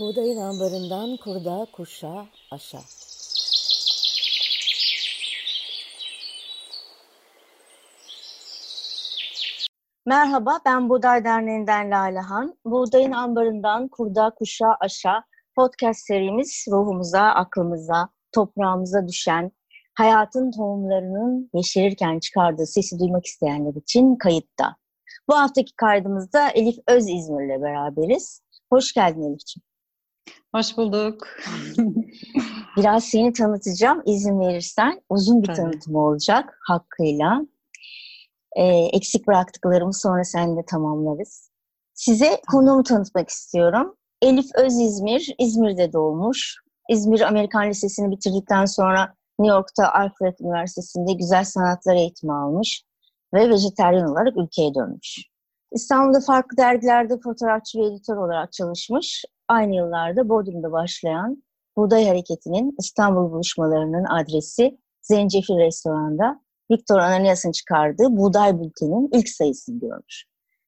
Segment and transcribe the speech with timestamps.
[0.00, 2.80] Buğdayın ambarından kurda kuşa aşağı.
[10.06, 12.58] Merhaba, ben Buğday Derneği'nden Lalehan.
[12.64, 15.22] Buğdayın ambarından kurda kuşa aşağı
[15.56, 19.52] podcast serimiz ruhumuza, aklımıza, toprağımıza düşen
[19.94, 24.76] hayatın tohumlarının yeşerirken çıkardığı sesi duymak isteyenler için kayıtta.
[25.28, 28.42] Bu haftaki kaydımızda Elif Öz İzmir'le beraberiz.
[28.70, 29.69] Hoş geldin Elif'ciğim.
[30.54, 31.28] Hoş bulduk.
[32.76, 35.02] Biraz seni tanıtacağım izin verirsen.
[35.08, 35.56] Uzun bir Tabii.
[35.56, 37.46] tanıtım olacak hakkıyla.
[38.56, 41.50] Ee, eksik bıraktıklarımı sonra seninle tamamlarız.
[41.94, 43.96] Size konumu tanıtmak istiyorum.
[44.22, 46.56] Elif Öz İzmir, İzmir'de doğmuş.
[46.88, 52.84] İzmir Amerikan Lisesi'ni bitirdikten sonra New York'ta Alfred Üniversitesi'nde güzel sanatlar eğitimi almış
[53.34, 55.30] ve vejeteryan olarak ülkeye dönmüş.
[55.72, 59.24] İstanbul'da farklı dergilerde fotoğrafçı ve editör olarak çalışmış.
[59.50, 61.42] Aynı yıllarda Bodrum'da başlayan
[61.76, 70.24] Buğday Hareketi'nin İstanbul buluşmalarının adresi Zencefil Restoran'da Viktor Ananias'ın çıkardığı Buğday Bülten'in ilk sayısını görmüş.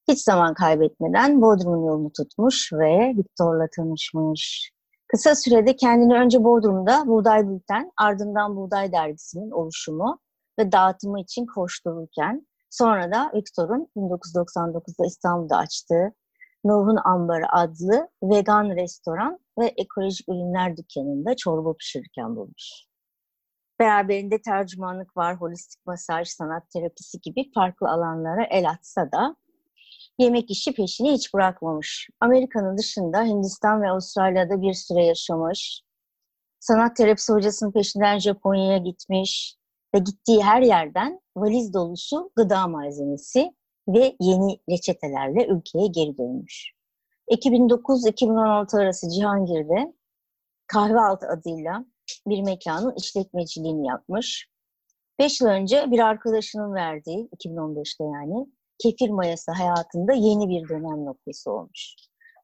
[0.09, 4.73] Hiç zaman kaybetmeden Bodrum'un yolunu tutmuş ve Viktor'la tanışmış.
[5.09, 10.19] Kısa sürede kendini önce Bodrum'da Buğday Bülten, ardından Buğday Dergisi'nin oluşumu
[10.59, 16.13] ve dağıtımı için koştururken sonra da Viktor'un 1999'da İstanbul'da açtığı
[16.65, 22.85] Nuh'un Ambarı adlı vegan restoran ve ekolojik ürünler dükkanında çorba pişirirken bulmuş.
[23.81, 29.37] Beraberinde tercümanlık var, holistik masaj, sanat terapisi gibi farklı alanlara el atsa da
[30.19, 32.09] yemek işi peşini hiç bırakmamış.
[32.21, 35.83] Amerika'nın dışında Hindistan ve Avustralya'da bir süre yaşamış.
[36.61, 39.57] Sanat terapisi hocasının peşinden Japonya'ya gitmiş
[39.95, 43.55] ve gittiği her yerden valiz dolusu gıda malzemesi
[43.89, 46.73] ve yeni reçetelerle ülkeye geri dönmüş.
[47.31, 49.95] 2009-2016 arası Cihangir'de
[50.67, 51.85] Kahvealtı adıyla
[52.27, 54.49] bir mekanın işletmeciliğini yapmış.
[55.19, 58.47] Beş yıl önce bir arkadaşının verdiği, 2015'te yani,
[58.79, 61.95] kefir mayası hayatında yeni bir dönem noktası olmuş.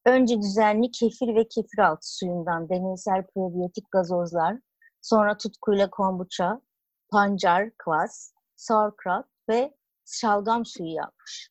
[0.06, 4.58] Önce düzenli kefir ve kefir altı suyundan deneysel probiyotik gazozlar,
[5.02, 6.60] sonra tutkuyla kombuça,
[7.10, 9.74] pancar, kwas, sauerkraut ve
[10.12, 11.50] şalgam suyu yapmış.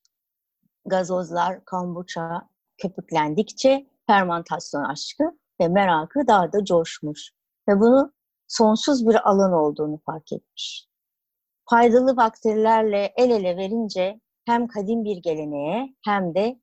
[0.85, 5.23] Gazozlar, kombuça köpüklendikçe fermentasyon aşkı
[5.61, 7.31] ve merakı daha da coşmuş.
[7.69, 8.13] Ve bunu
[8.47, 10.87] sonsuz bir alan olduğunu fark etmiş.
[11.69, 16.59] Faydalı bakterilerle el ele verince hem kadim bir geleneğe hem de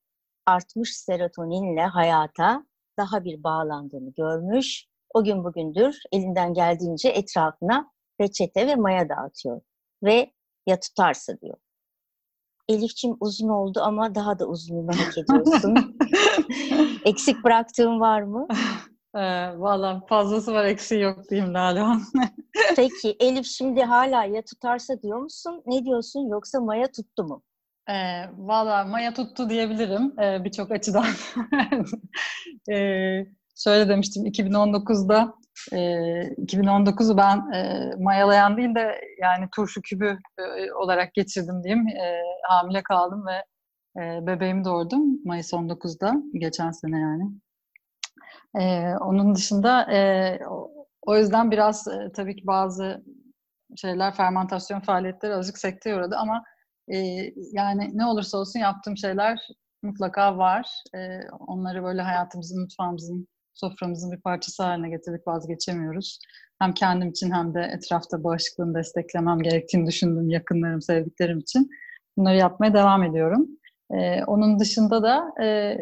[0.47, 2.66] artmış serotoninle hayata
[2.99, 4.87] daha bir bağlandığını görmüş.
[5.15, 9.61] O gün bugündür elinden geldiğince etrafına reçete ve maya dağıtıyor.
[10.03, 10.32] Ve
[10.66, 11.56] ya tutarsa diyor.
[12.69, 15.97] Elifçim uzun oldu ama daha da uzunluğunu hak ediyorsun.
[17.05, 18.49] Eksik bıraktığın var mı?
[19.15, 21.99] Ee, Valla fazlası var eksiği yok diyeyim Lala.
[22.77, 25.63] Peki Elif şimdi hala ya tutarsa diyor musun?
[25.67, 27.43] Ne diyorsun yoksa Maya tuttu mu?
[27.89, 27.95] E,
[28.37, 31.07] Valla Maya tuttu diyebilirim e, birçok açıdan.
[32.73, 32.77] e,
[33.57, 35.35] şöyle demiştim 2019'da
[35.73, 35.77] e,
[36.39, 41.89] 2019'u ben e, mayalayan değil de yani turşu kübü e, olarak geçirdim diyeyim.
[41.89, 43.45] E, hamile kaldım ve
[44.27, 47.25] bebeğimi doğurdum Mayıs 19'da geçen sene yani.
[49.01, 49.87] Onun dışında
[51.03, 53.05] o yüzden biraz tabii ki bazı
[53.77, 56.45] şeyler fermentasyon faaliyetleri azıcık sekteye uğradı ama
[57.53, 59.49] yani ne olursa olsun yaptığım şeyler
[59.83, 60.83] mutlaka var.
[61.39, 66.19] Onları böyle hayatımızın, mutfağımızın, soframızın bir parçası haline getirdik, vazgeçemiyoruz.
[66.59, 71.71] Hem kendim için hem de etrafta bağışıklığını desteklemem gerektiğini düşündüğüm yakınlarım, sevdiklerim için
[72.17, 73.49] bunları yapmaya devam ediyorum.
[73.91, 75.79] E, onun dışında da e,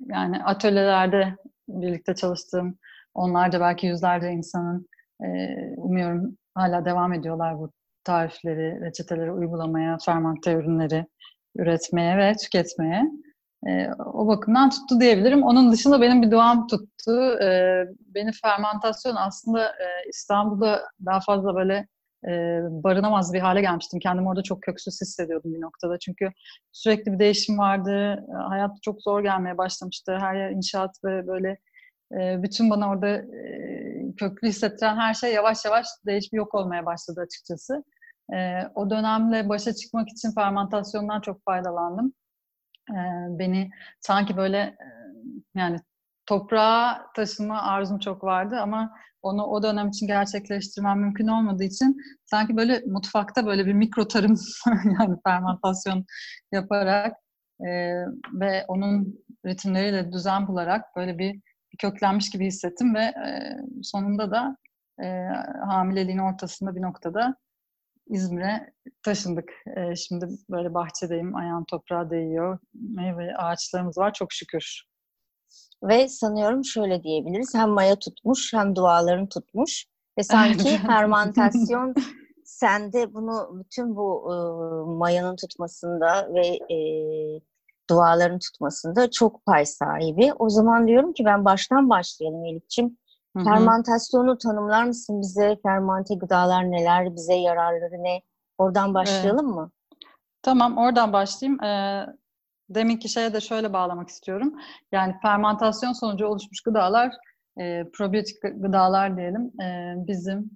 [0.00, 1.36] yani atölyelerde
[1.68, 2.78] birlikte çalıştığım
[3.14, 4.86] onlarca belki yüzlerce insanın
[5.24, 5.26] e,
[5.76, 7.72] umuyorum hala devam ediyorlar bu
[8.04, 11.06] tarifleri, reçeteleri uygulamaya, fermante ürünleri
[11.56, 13.02] üretmeye ve tüketmeye.
[13.66, 15.42] E, o bakımdan tuttu diyebilirim.
[15.42, 17.38] Onun dışında benim bir doğam tuttu.
[17.42, 21.88] E, beni fermentasyon aslında e, İstanbul'da daha fazla böyle
[22.24, 22.30] e,
[22.70, 24.00] barınamaz bir hale gelmiştim.
[24.00, 25.98] Kendimi orada çok köksüz hissediyordum bir noktada.
[25.98, 26.32] Çünkü
[26.72, 28.24] sürekli bir değişim vardı.
[28.48, 30.18] Hayat çok zor gelmeye başlamıştı.
[30.20, 31.58] Her yer inşaat ve böyle
[32.12, 37.20] e, bütün bana orada e, köklü hissettiren her şey yavaş yavaş değişip yok olmaya başladı
[37.20, 37.84] açıkçası.
[38.34, 42.12] E, o dönemle başa çıkmak için fermentasyondan çok faydalandım.
[43.38, 43.70] Beni
[44.00, 44.76] sanki böyle
[45.54, 45.78] yani
[46.26, 48.92] toprağa taşıma arzum çok vardı ama
[49.22, 54.34] onu o dönem için gerçekleştirmem mümkün olmadığı için sanki böyle mutfakta böyle bir mikro tarım
[55.00, 56.04] yani fermentasyon
[56.52, 57.16] yaparak
[57.60, 57.68] e,
[58.32, 61.40] ve onun ritimleriyle düzen bularak böyle bir
[61.78, 64.56] köklenmiş gibi hissettim ve e, sonunda da
[65.02, 65.28] e,
[65.66, 67.36] hamileliğin ortasında bir noktada
[68.08, 68.72] İzmir'e
[69.02, 69.50] taşındık.
[69.76, 72.58] E, şimdi böyle bahçedeyim, ayağım toprağa değiyor.
[72.74, 74.84] Meyve ağaçlarımız var çok şükür.
[75.82, 77.54] Ve sanıyorum şöyle diyebiliriz.
[77.54, 79.86] Hem maya tutmuş hem duaların tutmuş.
[80.18, 81.94] Ve sanki fermentasyon
[82.44, 84.34] sende bunu bütün bu e,
[84.98, 86.78] mayanın tutmasında ve e,
[87.90, 90.32] duaların tutmasında çok pay sahibi.
[90.38, 92.98] O zaman diyorum ki ben baştan başlayalım Elif'ciğim.
[93.44, 95.56] Fermentasyonu tanımlar mısın bize?
[95.62, 97.14] Fermante gıdalar neler?
[97.14, 98.22] Bize yararları ne?
[98.58, 99.56] Oradan başlayalım evet.
[99.56, 99.70] mı?
[100.42, 101.64] Tamam, oradan başlayayım.
[101.64, 102.06] Ee,
[102.68, 104.54] deminki şeye de şöyle bağlamak istiyorum.
[104.92, 107.12] Yani fermentasyon sonucu oluşmuş gıdalar,
[107.60, 110.50] e, probiyotik gıdalar diyelim, e, bizim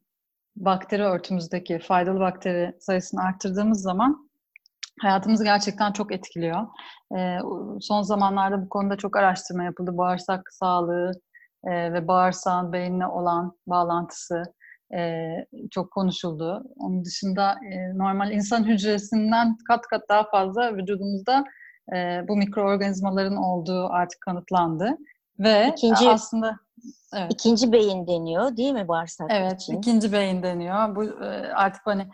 [0.56, 4.30] bakteri örtümüzdeki faydalı bakteri sayısını arttırdığımız zaman
[5.00, 6.66] hayatımızı gerçekten çok etkiliyor.
[7.16, 7.38] E,
[7.80, 9.98] son zamanlarda bu konuda çok araştırma yapıldı.
[9.98, 11.12] Bağırsak sağlığı
[11.64, 14.42] e, ve bağırsağın beyinle olan bağlantısı
[14.94, 15.28] e,
[15.70, 16.64] çok konuşuldu.
[16.76, 21.44] Onun dışında e, normal insan hücresinden kat kat daha fazla vücudumuzda
[21.94, 24.96] e, bu mikroorganizmaların olduğu artık kanıtlandı.
[25.38, 26.56] Ve ikinci, aslında
[27.14, 27.32] evet.
[27.32, 29.72] ikinci beyin deniyor değil mi bağırsak evet, için?
[29.72, 30.96] Evet, ikinci beyin deniyor.
[30.96, 32.06] Bu e, artık hani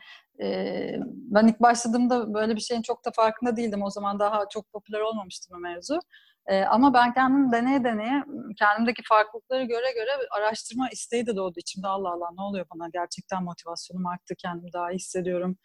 [0.42, 3.82] e, ben ilk başladığımda böyle bir şeyin çok da farkında değildim.
[3.82, 6.00] O zaman daha çok popüler olmamıştı bu mevzu.
[6.48, 8.24] E, ama ben kendim deneye deneye
[8.58, 11.86] kendimdeki farklılıkları göre göre araştırma isteği de doğdu içimde.
[11.86, 15.56] Allah Allah ne oluyor bana gerçekten motivasyonum arttı, kendimi daha iyi hissediyorum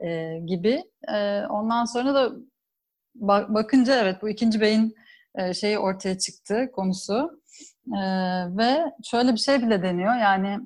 [0.00, 0.82] e, gibi.
[1.14, 2.32] E, ondan sonra da
[3.14, 4.94] bak, bakınca evet bu ikinci beyin
[5.34, 7.42] e, şeyi ortaya çıktı konusu.
[7.86, 8.00] E,
[8.56, 10.58] ve şöyle bir şey bile deniyor yani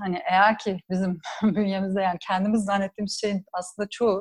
[0.00, 4.20] hani eğer ki bizim bünyemizde yani kendimiz zannettiğimiz şeyin aslında çoğu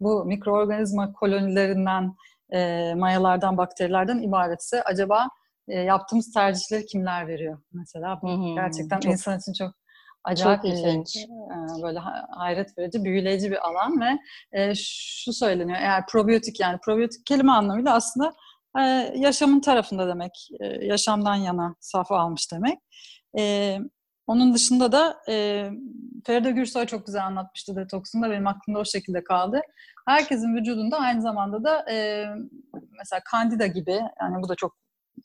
[0.00, 2.14] bu mikroorganizma kolonilerinden,
[2.52, 5.28] e, mayalardan, bakterilerden ibaretse acaba
[5.68, 8.22] e, yaptığımız tercihleri kimler veriyor mesela?
[8.22, 9.74] Bu hmm, gerçekten çok, insan için çok
[10.24, 10.72] acayip çok
[11.08, 11.22] şey.
[11.22, 11.98] E, böyle
[12.30, 14.18] hayret verici, büyüleyici bir alan ve
[14.52, 18.32] e, şu söyleniyor eğer probiyotik yani probiyotik kelime anlamıyla aslında
[18.78, 18.82] e,
[19.16, 20.48] yaşamın tarafında demek.
[20.60, 22.78] E, yaşamdan yana saf almış demek.
[23.38, 23.78] E,
[24.26, 25.68] onun dışında da e,
[26.26, 28.30] Feride Gürsoy çok güzel anlatmıştı detoksunda.
[28.30, 29.60] Benim aklımda o şekilde kaldı.
[30.06, 32.26] Herkesin vücudunda aynı zamanda da e,
[32.98, 34.76] mesela kandida gibi yani bu da çok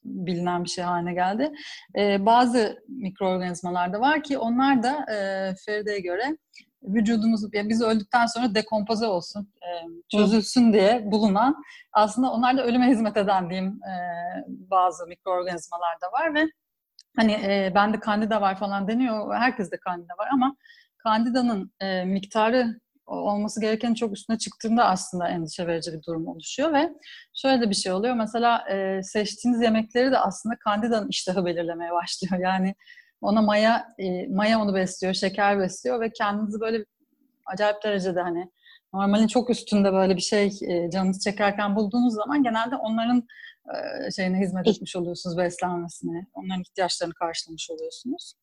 [0.03, 1.51] bilinen bir şey haline geldi.
[1.97, 5.15] E, bazı mikroorganizmalar da var ki onlar da e,
[5.65, 6.37] Feride'ye göre
[6.83, 9.53] vücudumuz, yani biz öldükten sonra dekompoze olsun,
[10.11, 11.63] çözülsün diye bulunan
[11.93, 13.79] aslında onlar da ölüme hizmet eden diyeyim
[14.47, 16.47] bazı mikroorganizmalar da var ve
[17.15, 17.31] hani
[17.75, 19.35] bende kandida var falan deniyor.
[19.35, 20.55] Herkes de kandida var ama
[20.97, 21.71] kandidanın
[22.05, 26.89] miktarı olması gereken çok üstüne çıktığında aslında endişe verici bir durum oluşuyor ve
[27.33, 28.15] şöyle de bir şey oluyor.
[28.15, 32.43] Mesela e, seçtiğiniz yemekleri de aslında kandidanın iştahı belirlemeye başlıyor.
[32.43, 32.75] Yani
[33.21, 36.85] ona maya e, maya onu besliyor, şeker besliyor ve kendinizi böyle
[37.45, 38.51] acayip derecede hani
[38.93, 43.27] normalin çok üstünde böyle bir şey e, canınız çekerken bulduğunuz zaman genelde onların
[43.67, 48.33] e, şeyine hizmet etmiş oluyorsunuz, beslenmesine, onların ihtiyaçlarını karşılamış oluyorsunuz.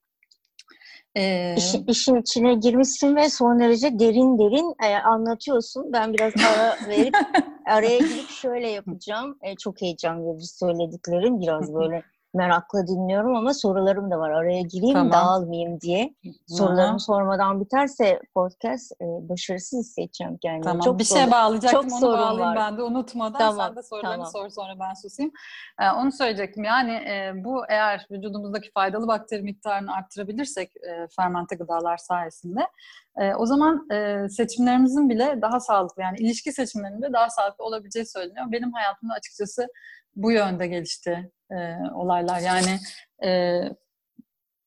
[1.17, 5.93] Ee, İş, işin içine girmişsin ve son derece derin derin e, anlatıyorsun.
[5.93, 7.15] Ben biraz ara verip
[7.67, 9.39] araya girip şöyle yapacağım.
[9.43, 11.41] E, çok heyecan verici söylediklerim.
[11.41, 12.03] Biraz böyle
[12.35, 14.31] merakla dinliyorum ama sorularım da var.
[14.31, 15.13] Araya gireyim tamam.
[15.13, 16.15] dağılmayayım diye.
[16.47, 20.65] Sorularımı sormadan biterse podcast e, başarısız hissedeceğim kendimi.
[20.65, 20.81] Tamam.
[20.81, 22.57] Çok bir şey bağlayacaktım çok onu bağlayayım var.
[22.57, 23.39] ben de unutmadan.
[23.39, 23.67] Tamam.
[23.67, 24.33] Sen de sorularını tamam.
[24.33, 25.33] sor sonra ben susayım.
[25.81, 26.65] Ee, onu söyleyecektim.
[26.65, 32.61] Yani e, bu eğer vücudumuzdaki faydalı bakteri miktarını arttırabilirsek e, fermente gıdalar sayesinde
[33.17, 38.07] e, o zaman e, seçimlerimizin bile daha sağlıklı yani ilişki seçimlerinin de daha sağlıklı olabileceği
[38.07, 38.47] söyleniyor.
[38.53, 39.67] Benim hayatımda açıkçası
[40.17, 41.57] bu yönde gelişti e,
[41.95, 42.41] olaylar.
[42.41, 42.79] Yani
[43.25, 43.61] e,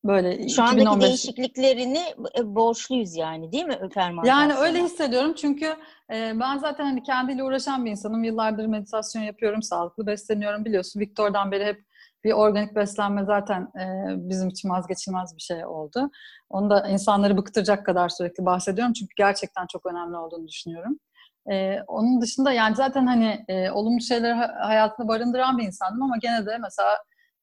[0.05, 1.07] böyle Şu andaki 2015...
[1.07, 2.03] değişikliklerini
[2.39, 4.41] e, borçluyuz yani değil mi fermentasyona?
[4.41, 5.65] Yani öyle hissediyorum çünkü
[6.13, 8.23] e, ben zaten hani kendiyle uğraşan bir insanım.
[8.23, 10.99] Yıllardır meditasyon yapıyorum, sağlıklı besleniyorum biliyorsun.
[10.99, 11.87] Victor'dan beri hep
[12.23, 16.09] bir organik beslenme zaten e, bizim için vazgeçilmez bir şey oldu.
[16.49, 20.99] Onu da insanları bıktıracak kadar sürekli bahsediyorum çünkü gerçekten çok önemli olduğunu düşünüyorum.
[21.51, 26.45] Ee, onun dışında yani zaten hani e, olumlu şeyleri hayatında barındıran bir insandım ama gene
[26.45, 26.97] de mesela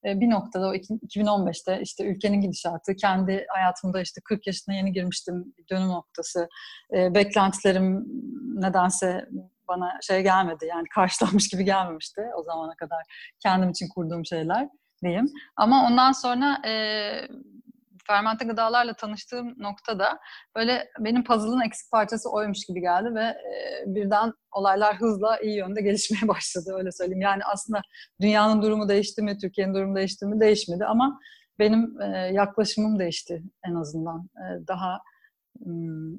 [0.05, 5.55] e, bir noktada o 2015'te işte ülkenin gidişatı, kendi hayatımda işte 40 yaşına yeni girmiştim
[5.59, 6.49] bir dönüm noktası.
[6.97, 8.07] E, beklentilerim
[8.63, 9.29] nedense
[9.69, 13.03] bana şey gelmedi yani karşılanmış gibi gelmemişti o zamana kadar
[13.43, 14.69] kendim için kurduğum şeyler
[15.03, 15.27] diyeyim.
[15.57, 16.73] Ama ondan sonra e,
[18.07, 20.19] fermente gıdalarla tanıştığım noktada
[20.57, 25.83] böyle benim puzzle'ın eksik parçası oymuş gibi geldi ve e, birden olaylar hızla iyi yönde
[25.83, 27.21] gelişmeye başladı öyle söyleyeyim.
[27.21, 27.83] Yani aslında
[28.21, 31.21] dünyanın durumu değişti mi, Türkiye'nin durumu değişti mi değişmedi ama
[31.59, 34.29] benim e, yaklaşımım değişti en azından.
[34.37, 35.01] E, daha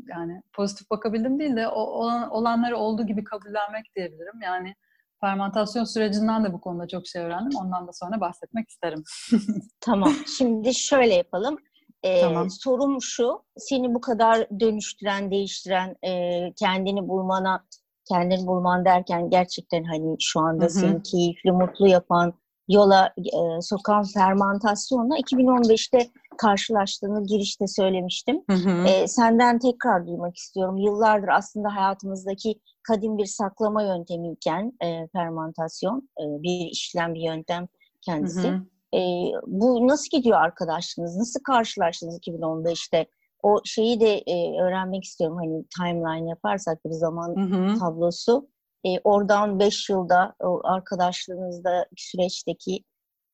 [0.07, 4.41] yani pozitif bakabildim değil de olan, olanları olduğu gibi kabullenmek diyebilirim.
[4.43, 4.75] Yani
[5.21, 7.59] fermentasyon sürecinden de bu konuda çok şey öğrendim.
[7.59, 9.03] Ondan da sonra bahsetmek isterim.
[9.79, 10.11] tamam.
[10.37, 11.57] Şimdi şöyle yapalım.
[12.05, 12.50] Ee, tamam.
[12.50, 17.65] Sorum şu, seni bu kadar dönüştüren, değiştiren, e, kendini bulmana,
[18.09, 20.74] kendini bulman derken gerçekten hani şu anda Hı-hı.
[20.74, 22.33] seni keyifli, mutlu yapan,
[22.67, 28.41] yola e, sokan fermentasyonla 2015'te karşılaştığını girişte söylemiştim.
[28.50, 28.88] Hı hı.
[28.88, 30.77] E, senden tekrar duymak istiyorum.
[30.77, 37.67] Yıllardır aslında hayatımızdaki kadim bir saklama yöntemiyken e, fermentasyon e, bir işlem bir yöntem
[38.01, 38.47] kendisi.
[38.47, 38.62] Hı hı.
[38.95, 38.99] E,
[39.47, 41.17] bu nasıl gidiyor arkadaşlığınız?
[41.17, 43.05] Nasıl karşılaştınız 2015'te?
[43.43, 45.37] O şeyi de e, öğrenmek istiyorum.
[45.37, 47.79] Hani timeline yaparsak bir zaman hı hı.
[47.79, 48.49] tablosu.
[48.85, 52.83] E, oradan 5 yılda o arkadaşlığınızda süreçteki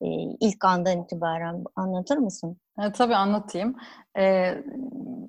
[0.01, 0.07] e,
[0.39, 2.57] ilk andan itibaren anlatır mısın?
[2.79, 3.75] E, tabii anlatayım.
[4.17, 4.53] E,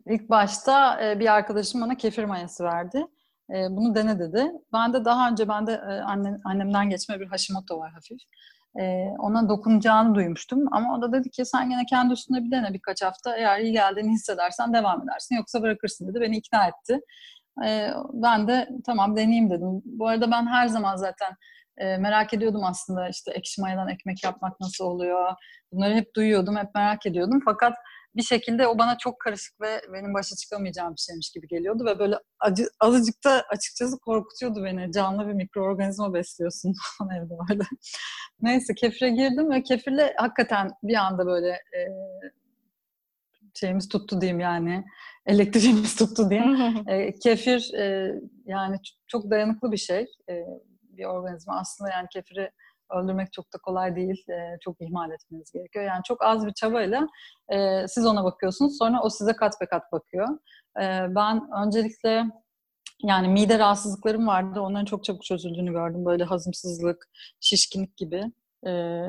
[0.07, 3.07] ilk başta e, bir arkadaşım bana kefir mayası verdi.
[3.51, 4.53] E, bunu dene dedi.
[4.73, 8.19] Ben de daha önce bende e, anne, annemden geçme bir Hashimoto var hafif.
[8.81, 10.65] E, ona dokunacağını duymuştum.
[10.73, 13.37] Ama o da dedi ki sen gene kendi üstünde bir dene birkaç hafta.
[13.37, 15.37] Eğer iyi geldiğini hissedersen devam edersin.
[15.37, 16.21] Yoksa bırakırsın dedi.
[16.21, 17.01] Beni ikna etti.
[17.67, 19.83] E, ben de tamam deneyeyim dedim.
[19.85, 21.33] Bu arada ben her zaman zaten
[21.79, 25.35] e, merak ediyordum aslında işte ekşi mayadan ekmek yapmak nasıl oluyor.
[25.73, 27.41] Bunları hep duyuyordum, hep merak ediyordum.
[27.45, 27.75] Fakat
[28.17, 31.99] bir şekilde o bana çok karışık ve benim başa çıkamayacağım bir şeymiş gibi geliyordu ve
[31.99, 34.93] böyle acı, azıcık da açıkçası korkutuyordu beni.
[34.93, 36.75] Canlı bir mikroorganizma besliyorsun
[37.17, 37.63] evde böyle.
[38.41, 41.81] Neyse kefire girdim ve kefirle hakikaten bir anda böyle e,
[43.55, 44.85] şeyimiz tuttu diyeyim yani.
[45.27, 46.89] Elektriğimiz tuttu diyeyim.
[46.89, 48.15] e, kefir e,
[48.47, 48.77] yani
[49.07, 50.07] çok dayanıklı bir şey.
[50.29, 50.45] E,
[50.83, 51.61] bir organizma.
[51.61, 52.51] Aslında yani kefiri
[52.93, 54.25] öldürmek çok da kolay değil.
[54.29, 55.85] E, çok ihmal etmeniz gerekiyor.
[55.85, 57.09] Yani çok az bir çabayla
[57.49, 58.79] e, siz ona bakıyorsunuz.
[58.79, 60.29] Sonra o size kat be kat bakıyor.
[60.81, 60.85] E,
[61.15, 62.25] ben öncelikle
[63.03, 64.61] yani mide rahatsızlıklarım vardı.
[64.61, 66.05] Onların çok çabuk çözüldüğünü gördüm.
[66.05, 67.09] Böyle hazımsızlık,
[67.41, 68.33] şişkinlik gibi,
[68.67, 69.03] e,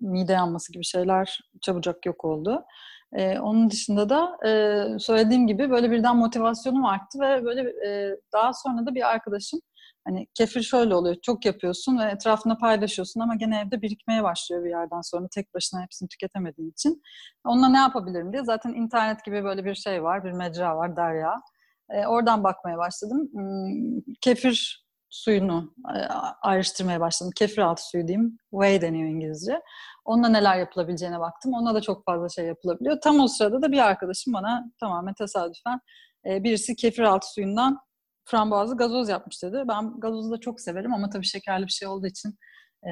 [0.00, 2.64] mide yanması gibi şeyler çabucak yok oldu.
[3.12, 8.52] E, onun dışında da e, söylediğim gibi böyle birden motivasyonum arttı ve böyle e, daha
[8.52, 9.60] sonra da bir arkadaşım
[10.06, 11.16] Hani kefir şöyle oluyor.
[11.22, 15.82] Çok yapıyorsun ve etrafında paylaşıyorsun ama gene evde birikmeye başlıyor bir yerden sonra tek başına
[15.82, 17.02] hepsini tüketemediğin için.
[17.44, 21.42] Onunla ne yapabilirim diye zaten internet gibi böyle bir şey var, bir mecra var, Derya.
[21.90, 23.28] E, oradan bakmaya başladım.
[23.32, 25.98] Hmm, kefir suyunu e,
[26.42, 27.32] ayrıştırmaya başladım.
[27.36, 28.38] Kefir altı suyu diyeyim.
[28.50, 29.62] Whey deniyor İngilizce.
[30.04, 31.52] Onunla neler yapılabileceğine baktım.
[31.54, 33.00] Ona da çok fazla şey yapılabiliyor.
[33.00, 35.80] Tam o sırada da bir arkadaşım bana tamamen tesadüfen
[36.26, 37.78] e, birisi kefir altı suyundan
[38.24, 39.62] frambuazlı gazoz yapmış dedi.
[39.68, 42.38] Ben gazozu da çok severim ama tabii şekerli bir şey olduğu için
[42.86, 42.90] e,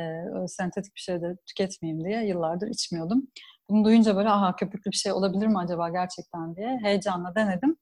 [0.48, 3.28] sentetik bir şey de tüketmeyeyim diye yıllardır içmiyordum.
[3.70, 7.76] Bunu duyunca böyle aha köpüklü bir şey olabilir mi acaba gerçekten diye heyecanla denedim.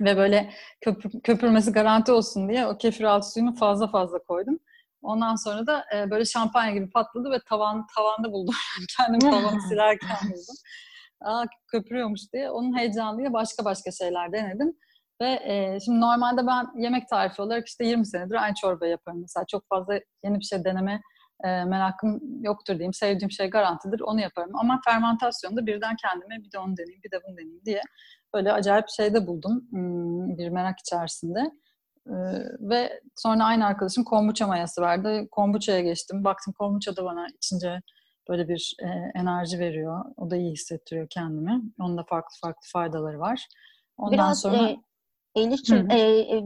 [0.00, 4.58] Ve böyle köpür, köpürmesi garanti olsun diye o kefir altı suyunu fazla fazla koydum.
[5.02, 8.54] Ondan sonra da e, böyle şampanya gibi patladı ve tavan tavanda buldum.
[8.96, 10.56] Kendimi tavanı silerken buldum.
[11.20, 12.50] Aa köpürüyormuş diye.
[12.50, 14.76] Onun heyecanıyla başka başka şeyler denedim.
[15.22, 19.20] Ve e, şimdi normalde ben yemek tarifi olarak işte 20 senedir aynı çorba yaparım.
[19.20, 21.00] Mesela çok fazla yeni bir şey deneme
[21.44, 22.94] e, merakım yoktur diyeyim.
[22.94, 24.00] Sevdiğim şey garantidir.
[24.00, 24.50] Onu yaparım.
[24.54, 27.82] Ama fermentasyonda birden kendime bir de onu deneyeyim, bir de bunu deneyeyim diye
[28.34, 29.68] böyle acayip şey de buldum.
[29.70, 31.50] Hmm, bir merak içerisinde.
[32.06, 32.12] Ee,
[32.60, 35.28] ve sonra aynı arkadaşım kombuça mayası verdi.
[35.30, 36.24] Kombuça'ya geçtim.
[36.24, 37.80] Baktım kombuça da bana içince
[38.28, 40.04] böyle bir e, enerji veriyor.
[40.16, 41.62] O da iyi hissettiriyor kendimi.
[41.80, 43.46] Onun da farklı farklı faydaları var.
[43.96, 44.68] Ondan Biraz sonra...
[44.68, 44.76] E,
[45.34, 46.42] Elif'ciğim e, e,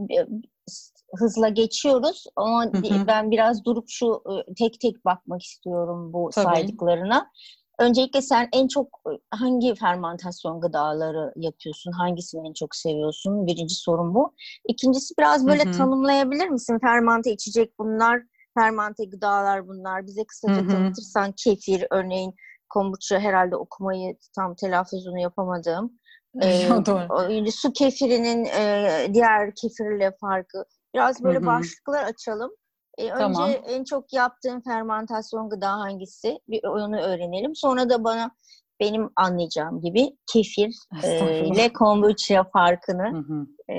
[1.19, 3.07] hızla geçiyoruz ama hı hı.
[3.07, 4.23] ben biraz durup şu
[4.57, 6.45] tek tek bakmak istiyorum bu Tabii.
[6.45, 7.31] saydıklarına.
[7.79, 9.01] Öncelikle sen en çok
[9.31, 11.91] hangi fermentasyon gıdaları yapıyorsun?
[11.91, 13.47] Hangisini en çok seviyorsun?
[13.47, 14.33] Birinci sorun bu.
[14.67, 15.71] İkincisi biraz böyle hı hı.
[15.71, 16.79] tanımlayabilir misin?
[16.79, 18.21] Fermente içecek bunlar,
[18.57, 20.07] fermente gıdalar bunlar.
[20.07, 20.67] Bize kısaca hı hı.
[20.67, 22.35] tanıtırsan kefir örneğin
[22.69, 25.99] kombucha herhalde okumayı tam telaffuzunu yapamadığım.
[26.85, 27.51] Doğru.
[27.51, 30.65] su kefirinin e, diğer kefirle farkı.
[30.93, 31.45] Biraz böyle Hı-hı.
[31.45, 32.51] başlıklar açalım.
[32.97, 33.49] E, tamam.
[33.49, 36.39] Önce en çok yaptığın fermentasyon gıda hangisi?
[36.49, 37.55] Bir onu öğrenelim.
[37.55, 38.31] Sonra da bana
[38.79, 43.25] benim anlayacağım gibi kefir e, ile kombucha farkını
[43.69, 43.75] e,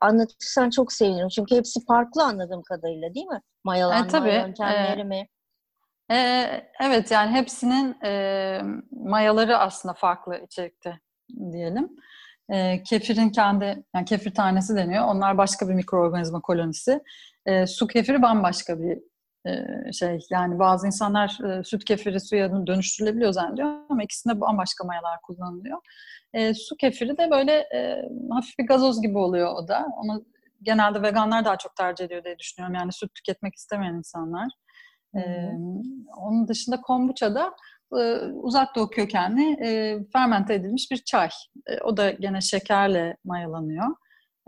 [0.00, 1.28] anlatırsan çok sevinirim.
[1.28, 3.40] Çünkü hepsi farklı anladığım kadarıyla değil mi?
[3.64, 4.28] Mayalanma e, tabii.
[4.28, 5.28] yöntemleri e, mi?
[6.10, 11.00] Ee, evet yani hepsinin e, mayaları aslında farklı içerikte
[11.52, 11.88] diyelim.
[12.52, 15.04] E, kefirin kendi, yani kefir tanesi deniyor.
[15.04, 17.00] Onlar başka bir mikroorganizma kolonisi.
[17.46, 18.98] E, su kefiri bambaşka bir
[19.46, 20.18] e, şey.
[20.30, 25.78] Yani bazı insanlar e, süt kefiri suya dönüştürülebiliyor zannediyor ama ikisinde bambaşka mayalar kullanılıyor.
[26.34, 29.86] E, su kefiri de böyle e, hafif bir gazoz gibi oluyor o da.
[29.96, 30.24] Onu
[30.62, 32.74] genelde veganlar daha çok tercih ediyor diye düşünüyorum.
[32.74, 34.48] Yani süt tüketmek istemeyen insanlar.
[35.16, 35.50] Ee,
[36.16, 37.54] onun dışında kombuça da
[38.32, 41.28] uzak doğu kökenli e, fermente edilmiş bir çay.
[41.66, 43.96] E, o da gene şekerle mayalanıyor.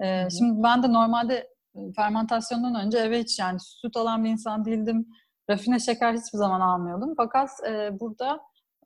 [0.03, 1.49] E, şimdi ben de normalde
[1.97, 5.07] fermentasyondan önce eve hiç yani süt alan bir insan değildim.
[5.51, 7.15] Rafine şeker hiçbir zaman almıyordum.
[7.17, 8.41] Fakat e, burada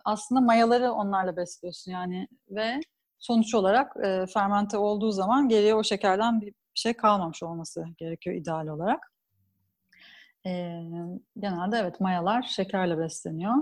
[0.05, 2.81] aslında mayaları onlarla besliyorsun yani ve
[3.19, 8.67] sonuç olarak e, fermente olduğu zaman geriye o şekerden bir şey kalmamış olması gerekiyor ideal
[8.67, 9.13] olarak.
[10.47, 10.83] E,
[11.39, 13.55] genelde evet mayalar şekerle besleniyor.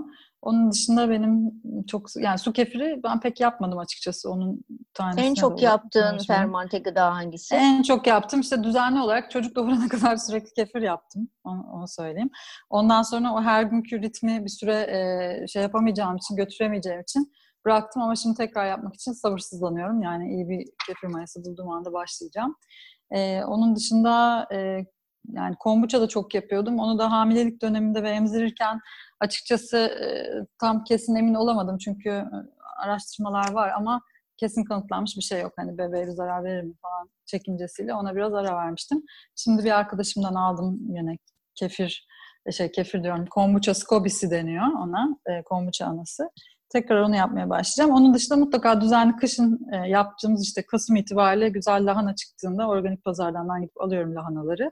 [0.45, 1.51] Onun dışında benim
[1.87, 5.25] çok yani su kefiri ben pek yapmadım açıkçası onun tanesine.
[5.25, 7.55] En çok yaptığın fermante gıda hangisi?
[7.55, 11.27] En çok yaptım işte düzenli olarak çocuk doğurana kadar sürekli kefir yaptım.
[11.43, 12.29] Onu, onu söyleyeyim.
[12.69, 17.33] Ondan sonra o her günkü ritmi bir süre e, şey yapamayacağım için götüremeyeceğim için
[17.65, 20.01] bıraktım ama şimdi tekrar yapmak için sabırsızlanıyorum.
[20.01, 22.55] Yani iyi bir kefir mayası bulduğum anda başlayacağım.
[23.11, 24.85] Ee, onun dışında e,
[25.31, 26.79] yani kombuça da çok yapıyordum.
[26.79, 28.79] Onu da hamilelik döneminde ve emzirirken
[29.19, 30.07] açıkçası e,
[30.59, 31.77] tam kesin emin olamadım.
[31.77, 32.25] Çünkü e,
[32.77, 34.01] araştırmalar var ama
[34.37, 35.53] kesin kanıtlanmış bir şey yok.
[35.55, 39.03] Hani bebeğe zarar verir mi falan çekincesiyle ona biraz ara vermiştim.
[39.35, 41.17] Şimdi bir arkadaşımdan aldım yine
[41.55, 42.07] kefir,
[42.45, 46.29] e, şey kefir diyorum, kombuça skobisi deniyor ona, e, kombuça anası.
[46.69, 47.97] Tekrar onu yapmaya başlayacağım.
[47.97, 53.49] Onun dışında mutlaka düzenli kışın e, yaptığımız işte Kasım itibariyle güzel lahana çıktığında organik pazardan
[53.49, 54.71] ben gidip alıyorum lahanaları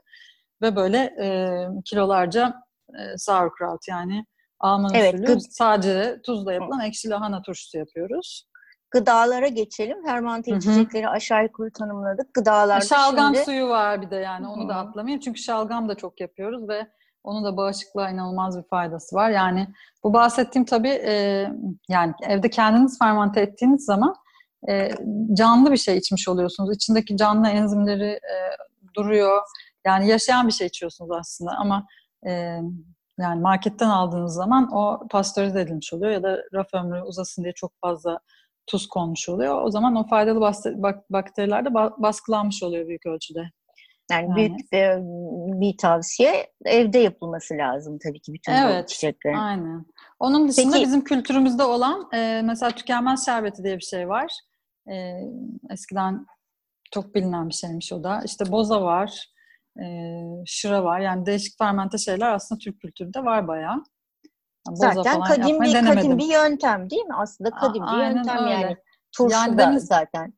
[0.62, 2.54] ve böyle e, kilolarca
[2.88, 4.24] e, sauerkraut yani
[4.60, 8.48] Alman evet, usulü sadece tuzla yapılan ekşi lahana turşusu yapıyoruz.
[8.90, 10.04] Gıdalara geçelim.
[10.06, 12.34] Fermante içecekleri aşağı yukarı tanımladık.
[12.34, 13.44] Gıdalar Şalgam şimdi...
[13.44, 14.68] suyu var bir de yani onu Hı-hı.
[14.68, 15.20] da atlamayayım.
[15.20, 16.86] Çünkü şalgam da çok yapıyoruz ve
[17.24, 19.30] onun da bağışıklığa inanılmaz bir faydası var.
[19.30, 19.68] Yani
[20.04, 21.46] bu bahsettiğim tabii e,
[21.88, 24.14] yani evde kendiniz fermante ettiğiniz zaman
[24.68, 24.90] e,
[25.34, 26.76] canlı bir şey içmiş oluyorsunuz.
[26.76, 28.36] İçindeki canlı enzimleri e,
[28.96, 29.42] duruyor
[29.86, 31.86] yani yaşayan bir şey içiyorsunuz aslında ama
[32.26, 32.30] e,
[33.20, 37.72] yani marketten aldığınız zaman o pastörize edilmiş oluyor ya da raf ömrü uzasın diye çok
[37.80, 38.18] fazla
[38.66, 39.62] tuz konmuş oluyor.
[39.62, 40.40] O zaman o faydalı
[41.10, 43.50] bakteriler de baskılanmış oluyor büyük ölçüde.
[44.10, 44.36] Yani, yani.
[44.36, 44.98] büyük e,
[45.60, 49.36] bir tavsiye evde yapılması lazım tabii ki bütün evet, çiçeklerin.
[49.36, 49.86] Aynen.
[50.18, 54.32] Onun dışında Peki, bizim kültürümüzde olan e, mesela tükenmez şerbeti diye bir şey var.
[54.92, 54.94] E,
[55.70, 56.26] eskiden
[56.90, 58.22] çok bilinen bir şeymiş o da.
[58.24, 59.33] İşte boza var,
[59.82, 59.86] e,
[60.46, 61.00] şıra var.
[61.00, 63.82] Yani değişik fermente şeyler aslında Türk kültüründe var bayağı.
[64.82, 65.94] Yani zaten kadim bir denemedim.
[65.94, 67.14] kadim bir yöntem değil mi?
[67.14, 68.50] Aslında kadim A- bir yöntem öyle.
[68.50, 68.76] yani.
[69.16, 70.34] Turşu yani demin, zaten.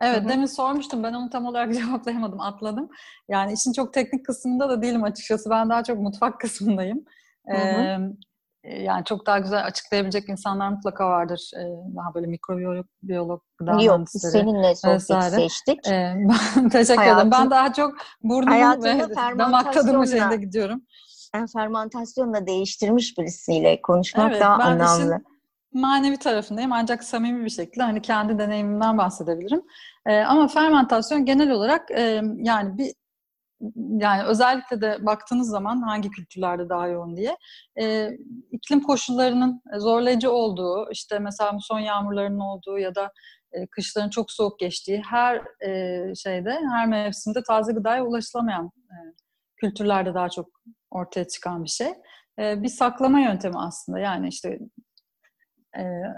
[0.00, 0.28] Evet Hı-hı.
[0.28, 1.02] demin sormuştum.
[1.02, 2.40] Ben onu tam olarak cevaplayamadım.
[2.40, 2.88] Atladım.
[3.28, 5.50] Yani işin çok teknik kısmında da değilim açıkçası.
[5.50, 7.04] Ben daha çok mutfak kısmındayım.
[7.54, 7.98] Ee,
[8.76, 11.50] yani çok daha güzel açıklayabilecek insanlar mutlaka vardır.
[11.56, 11.60] Ee,
[11.96, 15.86] daha böyle mikrobiyolog, biyolog, gıda Yok, seninle sohbet seçtik.
[15.88, 16.14] Ee,
[16.56, 17.30] ben teşekkür ederim.
[17.30, 20.82] Ben daha çok burnumu ve damak tadımı şeyinde gidiyorum.
[21.34, 25.20] Ben fermentasyonla değiştirmiş birisiyle konuşmak evet, daha anlamlı.
[25.72, 29.62] manevi tarafındayım ancak samimi bir şekilde hani kendi deneyimimden bahsedebilirim.
[30.06, 32.92] Ee, ama fermentasyon genel olarak e, yani bir
[33.76, 37.36] yani özellikle de baktığınız zaman hangi kültürlerde daha yoğun diye
[37.80, 38.10] e,
[38.52, 43.12] iklim koşullarının zorlayıcı olduğu işte mesela son yağmurların olduğu ya da
[43.52, 48.96] e, kışların çok soğuk geçtiği her e, şeyde her mevsimde taze gıdaya ulaşılamayan e,
[49.56, 50.46] kültürlerde daha çok
[50.90, 51.92] ortaya çıkan bir şey.
[52.38, 54.58] E, bir saklama yöntemi aslında yani işte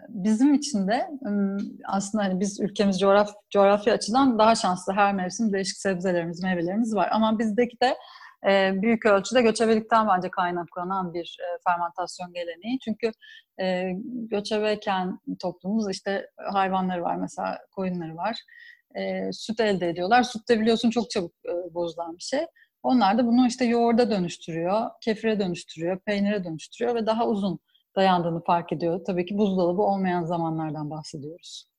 [0.09, 1.09] bizim için de
[1.85, 4.93] aslında hani biz ülkemiz coğraf, coğrafya açıdan daha şanslı.
[4.93, 7.09] Her mevsim değişik sebzelerimiz, meyvelerimiz var.
[7.13, 7.97] Ama bizdeki de
[8.83, 12.79] büyük ölçüde göçebelikten bence kaynaklanan bir fermentasyon geleneği.
[12.85, 13.13] Çünkü
[14.31, 18.37] göçebeyken toplumumuz işte hayvanları var mesela koyunları var.
[19.33, 20.23] süt elde ediyorlar.
[20.23, 21.33] Süt de biliyorsun çok çabuk
[21.71, 22.47] bozulan bir şey.
[22.83, 27.59] Onlar da bunu işte yoğurda dönüştürüyor, kefire dönüştürüyor, peynire dönüştürüyor ve daha uzun
[27.97, 29.01] dayandığını fark ediyor.
[29.07, 31.71] Tabii ki buzdolabı olmayan zamanlardan bahsediyoruz.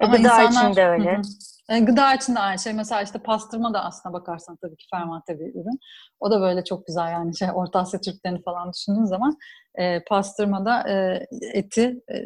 [0.00, 1.16] E, Ama gıda insanlar, için de öyle.
[1.70, 1.84] Hı hı.
[1.84, 2.72] gıda için de aynı şey.
[2.72, 5.80] Mesela işte pastırma da aslına bakarsan tabii ki fermante bir ürün.
[6.20, 9.36] O da böyle çok güzel yani şey Orta Asya Türklerini falan düşündüğün zaman
[9.74, 12.16] e, pastırmada e, eti e,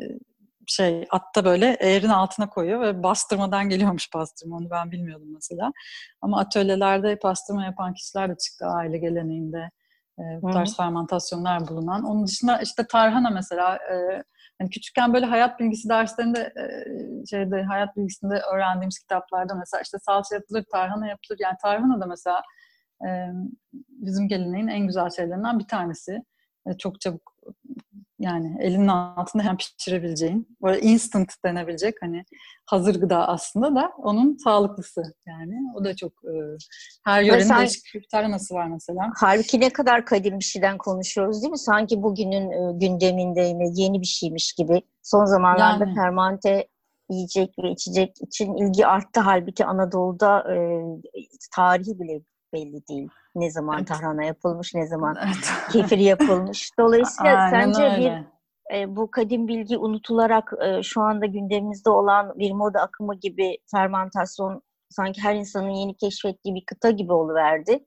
[0.67, 4.57] şey atta böyle eğerin altına koyuyor ve bastırmadan geliyormuş pastırma.
[4.57, 5.73] Onu ben bilmiyordum mesela.
[6.21, 9.71] Ama atölyelerde pastırma yapan kişiler de çıktı aile geleneğinde
[10.19, 10.77] E, bu tarz Hı-hı.
[10.77, 12.05] fermentasyonlar bulunan.
[12.05, 14.23] Onun dışında işte tarhana mesela e,
[14.61, 16.65] yani küçükken böyle hayat bilgisi derslerinde e,
[17.27, 21.39] şeyde hayat bilgisinde öğrendiğimiz kitaplarda mesela işte salça yapılır, tarhana yapılır.
[21.41, 22.43] Yani tarhana da mesela
[23.07, 23.09] e,
[23.89, 26.23] bizim geleneğin en güzel şeylerinden bir tanesi.
[26.67, 27.32] E, çok çabuk
[28.23, 32.25] yani elinin altında hem pişirebileceğin, böyle instant denebilecek hani
[32.67, 35.55] hazır gıda aslında da onun sağlıklısı yani.
[35.77, 36.33] O da çok e,
[37.05, 39.11] her yörenin sen, değişik bir tarhanası var mesela.
[39.17, 41.59] Halbuki ne kadar kadim bir şeyden konuşuyoruz değil mi?
[41.59, 44.83] Sanki bugünün e, gündeminde yine yeni bir şeymiş gibi.
[45.03, 45.95] Son zamanlarda yani.
[45.95, 46.69] fermante
[47.11, 49.21] yiyecek ve içecek için ilgi arttı.
[49.21, 50.57] Halbuki Anadolu'da e,
[51.55, 52.21] tarihi bile
[52.53, 53.09] belli değil.
[53.35, 53.89] Ne zaman evet.
[53.89, 55.53] tarhana yapılmış, ne zaman evet.
[55.73, 56.71] kefir yapılmış.
[56.79, 57.97] Dolayısıyla Aynen sence öyle.
[57.97, 58.33] bir
[58.77, 64.63] e, bu kadim bilgi unutularak e, şu anda gündemimizde olan bir moda akımı gibi fermentasyon
[64.91, 67.85] sanki her insanın yeni keşfettiği bir kıta gibi oluverdi.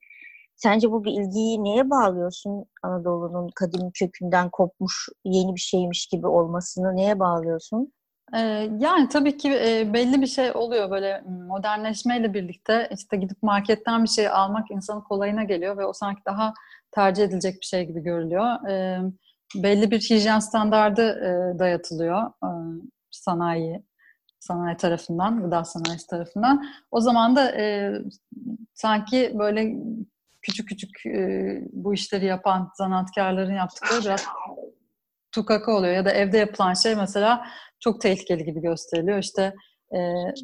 [0.55, 2.65] Sence bu bir ilgiyi neye bağlıyorsun?
[2.83, 7.93] Anadolu'nun kadim kökünden kopmuş yeni bir şeymiş gibi olmasını neye bağlıyorsun?
[8.79, 9.51] Yani tabii ki
[9.93, 15.43] belli bir şey oluyor böyle modernleşmeyle birlikte işte gidip marketten bir şey almak insanın kolayına
[15.43, 16.53] geliyor ve o sanki daha
[16.91, 18.55] tercih edilecek bir şey gibi görülüyor.
[19.55, 21.19] belli bir hijyen standardı
[21.59, 22.31] dayatılıyor
[23.11, 23.83] sanayi
[24.39, 26.65] sanayi tarafından, gıda sanayisi tarafından.
[26.91, 27.53] O zaman da
[28.73, 29.75] sanki böyle
[30.41, 31.03] küçük küçük
[31.73, 34.25] bu işleri yapan zanaatkarların yaptıkları biraz
[35.35, 37.47] tukaka oluyor ya da evde yapılan şey mesela
[37.79, 39.17] çok tehlikeli gibi gösteriliyor.
[39.17, 39.55] İşte
[39.91, 39.97] e,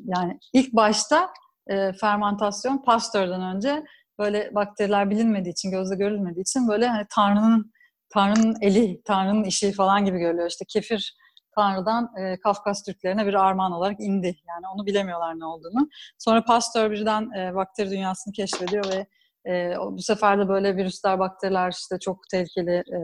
[0.06, 1.30] yani ilk başta
[1.68, 3.84] e, fermentasyon Pasteur'den önce
[4.20, 7.72] böyle bakteriler bilinmediği için, gözle görülmediği için böyle hani Tanrı'nın
[8.14, 10.50] Tanrı'nın eli, Tanrı'nın işi falan gibi görülüyor.
[10.50, 11.16] İşte kefir
[11.56, 14.36] Tanrı'dan e, Kafkas Türklerine bir armağan olarak indi.
[14.48, 15.90] Yani onu bilemiyorlar ne olduğunu.
[16.18, 19.06] Sonra Pasteur birden e, bakteri dünyasını keşfediyor ve
[19.48, 23.00] e, bu sefer de böyle virüsler, bakteriler işte çok tehlikeli e,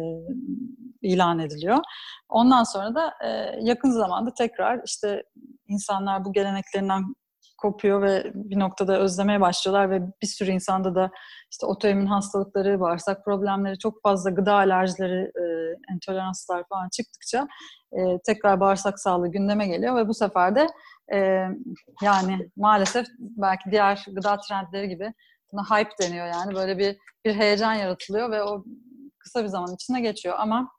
[1.02, 1.78] ilan ediliyor.
[2.30, 3.28] Ondan sonra da e,
[3.62, 5.24] yakın zamanda tekrar işte
[5.68, 7.04] insanlar bu geleneklerinden
[7.58, 11.12] kopuyor ve bir noktada özlemeye başlıyorlar ve bir sürü insanda da
[11.52, 17.48] işte otoimmün hastalıkları, bağırsak problemleri, çok fazla gıda alerjileri, e, intoleranslar falan çıktıkça
[17.92, 20.68] e, tekrar bağırsak sağlığı gündeme geliyor ve bu sefer de
[21.14, 21.18] e,
[22.02, 25.14] yani maalesef belki diğer gıda trendleri gibi
[25.52, 28.64] buna hype deniyor yani böyle bir bir heyecan yaratılıyor ve o
[29.20, 30.70] kısa bir zaman içinde geçiyor ama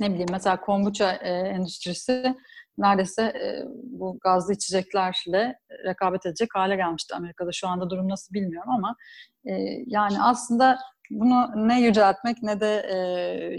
[0.00, 2.36] ne bileyim mesela kombuça e, endüstrisi
[2.78, 7.52] neredeyse e, bu gazlı içeceklerle rekabet edecek hale gelmişti Amerika'da.
[7.52, 8.96] Şu anda durum nasıl bilmiyorum ama
[9.44, 9.52] e,
[9.86, 10.78] yani aslında
[11.10, 12.96] bunu ne yüceltmek ne de e,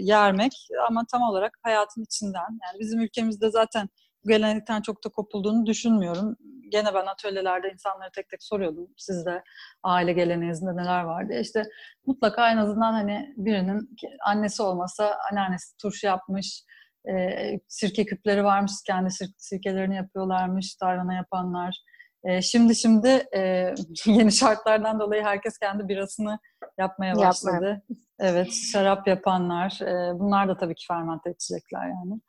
[0.00, 0.52] yermek
[0.88, 2.58] ama tam olarak hayatın içinden.
[2.62, 3.88] Yani bizim ülkemizde zaten
[4.28, 6.36] gelenekten çok da kopulduğunu düşünmüyorum.
[6.68, 8.88] Gene ben atölyelerde insanlara tek tek soruyordum.
[8.96, 9.42] Sizde
[9.82, 11.40] aile geleneğinizde neler var diye.
[11.40, 11.64] İşte
[12.06, 16.64] mutlaka en azından hani birinin annesi olmasa anneannesi turşu yapmış,
[17.08, 17.36] e,
[17.68, 21.82] sirke küpleri varmış, kendi sir sirkelerini yapıyorlarmış, tarhana yapanlar.
[22.24, 23.74] E, şimdi şimdi e,
[24.06, 26.38] yeni şartlardan dolayı herkes kendi birasını
[26.78, 27.68] yapmaya başladı.
[27.68, 27.96] Yapma.
[28.18, 29.80] Evet, şarap yapanlar.
[29.82, 32.20] E, bunlar da tabii ki fermente edecekler yani.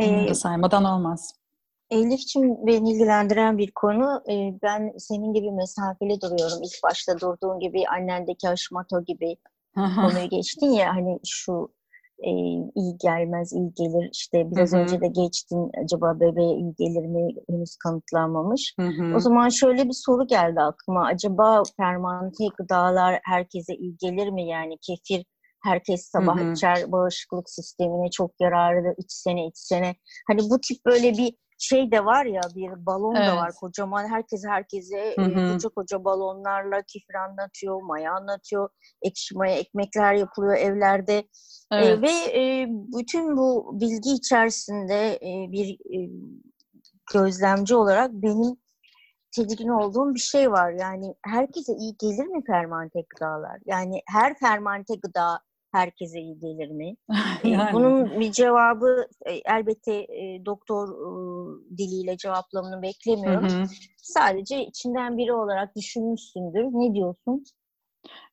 [0.00, 1.34] Onu da saymadan olmaz.
[1.90, 4.22] Elif'ciğim beni ilgilendiren bir konu.
[4.30, 6.62] Ee, ben senin gibi mesafeli duruyorum.
[6.62, 9.36] İlk başta durduğun gibi annendeki Hashimoto gibi
[9.74, 11.68] konuyu geçtin ya hani şu
[12.18, 12.30] e,
[12.74, 14.10] iyi gelmez, iyi gelir.
[14.12, 14.80] İşte biraz Hı-hı.
[14.80, 18.74] önce de geçtin acaba bebeğe iyi gelir mi henüz kanıtlanmamış.
[18.80, 19.16] Hı-hı.
[19.16, 21.06] O zaman şöyle bir soru geldi aklıma.
[21.06, 24.48] Acaba fermante gıdalar herkese iyi gelir mi?
[24.48, 25.24] Yani kefir
[25.64, 26.52] Herkes sabah hı hı.
[26.52, 29.94] içer, bağışıklık sistemine çok yararlı, içsene içsene.
[30.28, 33.28] Hani bu tip böyle bir şey de var ya bir balon evet.
[33.28, 35.52] da var kocaman herkes herkese hı hı.
[35.52, 38.68] koca koca balonlarla kefir anlatıyor, maya anlatıyor,
[39.02, 41.28] ekşi maya ekmekler yapılıyor evlerde
[41.72, 41.98] evet.
[41.98, 46.10] e, ve e, bütün bu bilgi içerisinde e, bir e,
[47.12, 48.56] gözlemci olarak benim
[49.36, 50.72] tedirgin olduğum bir şey var.
[50.72, 53.58] Yani herkese iyi gelir mi fermante gıdalar?
[53.66, 55.40] Yani her fermante gıda
[55.74, 56.96] herkese iyi gelir mi?
[57.44, 57.72] yani.
[57.72, 61.08] Bunun bir cevabı e, elbette e, doktor e,
[61.78, 63.48] diliyle cevaplamını beklemiyorum.
[63.48, 63.66] Hı hı.
[64.02, 66.64] Sadece içinden biri olarak düşünmüşsündür.
[66.64, 67.44] Ne diyorsun?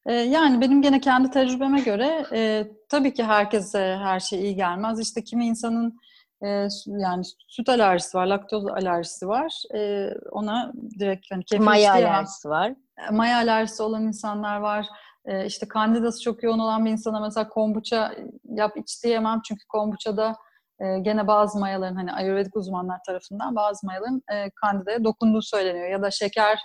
[0.07, 4.99] Yani benim gene kendi tecrübeme göre e, tabii ki herkese her şey iyi gelmez.
[4.99, 5.99] İşte kimi insanın
[6.43, 9.63] e, yani süt alerjisi var, laktoz alerjisi var.
[9.75, 12.73] E, ona direkt hani kefir Maya alerjisi var.
[13.11, 14.87] Maya alerjisi olan insanlar var.
[15.25, 20.35] E, işte kandidası çok yoğun olan bir insana mesela kombuça yap iç diyemem çünkü kombuçada
[20.79, 26.01] e, gene bazı mayaların hani ayurvedik uzmanlar tarafından bazı mayaların e, kandidaya dokunduğu söyleniyor ya
[26.01, 26.59] da şeker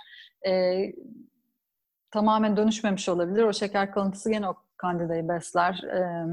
[0.47, 0.81] e,
[2.11, 3.43] tamamen dönüşmemiş olabilir.
[3.43, 5.83] O şeker kalıntısı gene o kandidayı besler.
[5.83, 6.25] E,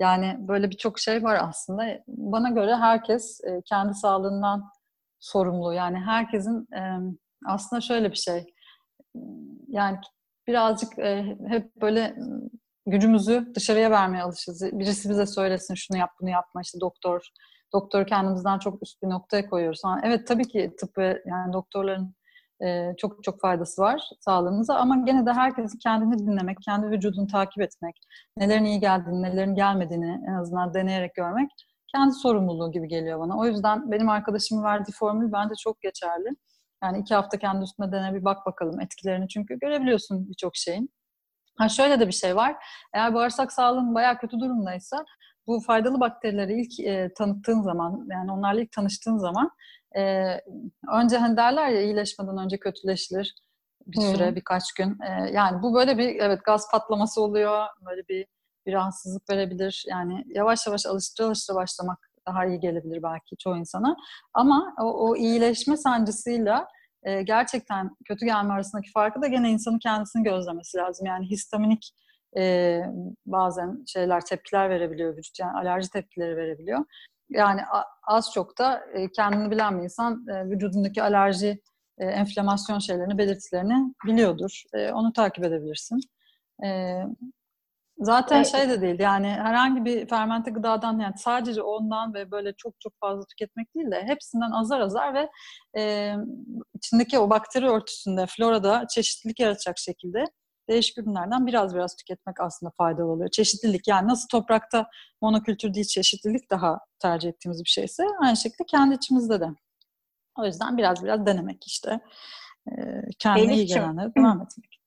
[0.00, 1.84] yani böyle birçok şey var aslında.
[2.06, 4.64] Bana göre herkes kendi sağlığından
[5.20, 5.72] sorumlu.
[5.72, 6.68] Yani herkesin
[7.46, 8.54] aslında şöyle bir şey.
[9.68, 9.98] Yani
[10.48, 12.16] birazcık e, hep böyle
[12.86, 14.62] gücümüzü dışarıya vermeye alışırız.
[14.72, 17.28] Birisi bize söylesin şunu yap bunu yapma işte doktor
[17.72, 19.82] doktor kendimizden çok üst bir noktaya koyuyoruz.
[20.02, 22.14] Evet tabii ki tıp ve yani doktorların
[22.64, 27.62] e, çok çok faydası var sağlığımıza ama gene de herkesin kendini dinlemek, kendi vücudunu takip
[27.62, 27.96] etmek,
[28.36, 31.50] nelerin iyi geldiğini, nelerin gelmediğini en azından deneyerek görmek
[31.94, 33.38] kendi sorumluluğu gibi geliyor bana.
[33.38, 36.28] O yüzden benim arkadaşımın verdiği formül bence çok geçerli.
[36.82, 40.90] Yani iki hafta kendi üstüne dene bir bak bakalım etkilerini çünkü görebiliyorsun birçok şeyin.
[41.58, 42.56] Ha şöyle de bir şey var.
[42.94, 45.04] Eğer bağırsak sağlığın bayağı kötü durumdaysa
[45.46, 49.50] bu faydalı bakterileri ilk e, tanıttığın zaman yani onlarla ilk tanıştığın zaman
[49.96, 50.34] e,
[50.94, 53.34] önce hani derler ya iyileşmeden önce kötüleşilir
[53.86, 54.36] bir süre hmm.
[54.36, 54.98] birkaç gün.
[55.02, 57.66] E, yani bu böyle bir evet gaz patlaması oluyor.
[57.86, 58.26] Böyle bir
[58.66, 59.84] bir rahatsızlık verebilir.
[59.88, 63.96] Yani yavaş yavaş alıştıra alıştıra başlamak daha iyi gelebilir belki çoğu insana.
[64.34, 66.68] Ama o, o iyileşme sancısıyla
[67.02, 71.06] e, gerçekten kötü gelme arasındaki farkı da gene insanın kendisini gözlemesi lazım.
[71.06, 71.92] Yani histaminik
[72.36, 72.80] e,
[73.26, 76.84] bazen şeyler tepkiler verebiliyor vücut yani alerji tepkileri verebiliyor.
[77.30, 77.60] Yani
[78.06, 81.60] az çok da e, kendini bilen bir insan e, vücudundaki alerji
[81.98, 84.62] e, enflamasyon şeylerini belirtilerini biliyordur.
[84.74, 86.00] E, onu takip edebilirsin.
[86.64, 87.00] E,
[88.00, 88.46] zaten evet.
[88.46, 92.92] şey de değil yani herhangi bir fermente gıdadan yani sadece ondan ve böyle çok çok
[93.00, 95.28] fazla tüketmek değil de hepsinden azar azar ve
[95.76, 96.14] e,
[96.74, 100.24] içindeki o bakteri örtüsünde florada çeşitlilik yaratacak şekilde
[100.68, 103.30] değişik ürünlerden biraz biraz tüketmek aslında faydalı oluyor.
[103.30, 104.86] Çeşitlilik yani nasıl toprakta
[105.22, 109.48] monokültür değil çeşitlilik daha tercih ettiğimiz bir şeyse aynı şekilde kendi içimizde de.
[110.38, 112.00] O yüzden biraz biraz denemek işte.
[112.70, 114.80] Ee, kendine iyi gelenlere devam etmek.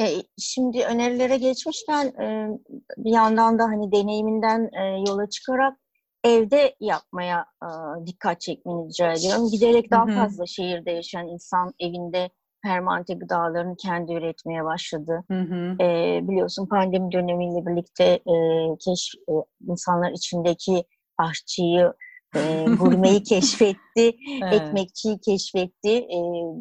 [0.00, 0.06] E,
[0.38, 2.48] şimdi önerilere geçmişken e,
[2.96, 5.78] bir yandan da hani deneyiminden e, yola çıkarak
[6.24, 7.68] evde yapmaya e,
[8.06, 9.48] dikkat çekmeni rica ediyorum.
[9.52, 12.30] Giderek daha fazla şehirde yaşayan insan evinde
[12.62, 15.24] fermante gıdalarını kendi üretmeye başladı.
[15.30, 15.82] Hı hı.
[15.82, 18.34] E, biliyorsun pandemi dönemiyle birlikte e,
[18.84, 19.32] keş, e,
[19.68, 20.84] insanlar içindeki
[21.18, 21.92] aşçıyı,
[22.36, 24.52] e, gurmeyi keşfetti, evet.
[24.52, 25.90] ekmekçiyi keşfetti.
[25.90, 26.18] E,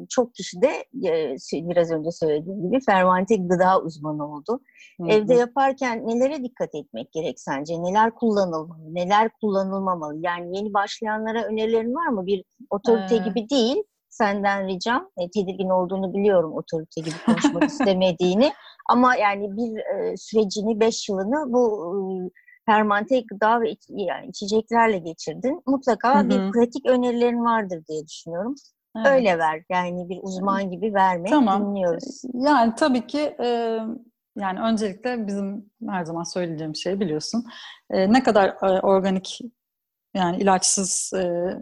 [0.10, 4.60] çok kişi de e, biraz önce söylediğim gibi fermante gıda uzmanı oldu.
[5.00, 5.08] Hı hı.
[5.08, 7.74] Evde yaparken nelere dikkat etmek gerek sence?
[7.84, 10.18] Neler kullanılmalı, neler kullanılmamalı?
[10.20, 12.26] Yani yeni başlayanlara önerilerin var mı?
[12.26, 18.52] Bir otorite ee, gibi değil, senden ricam, e, tedirgin olduğunu biliyorum otorite gibi konuşmak istemediğini
[18.90, 24.98] ama yani bir e, sürecini, beş yılını bu e, fermante gıda ve iç, yani içeceklerle
[24.98, 25.62] geçirdin.
[25.66, 26.30] Mutlaka Hı-hı.
[26.30, 28.56] bir pratik önerilerin vardır diye düşünüyorum.
[28.98, 29.08] Evet.
[29.08, 29.64] Öyle ver.
[29.70, 31.30] Yani bir uzman gibi verme.
[31.30, 31.66] Tamam.
[31.66, 32.22] Dinliyoruz.
[32.34, 33.80] Yani tabii ki e,
[34.38, 37.46] yani öncelikle bizim her zaman söyleyeceğim şey biliyorsun.
[37.90, 39.40] E, ne kadar e, organik
[40.16, 41.54] yani ilaçsız e,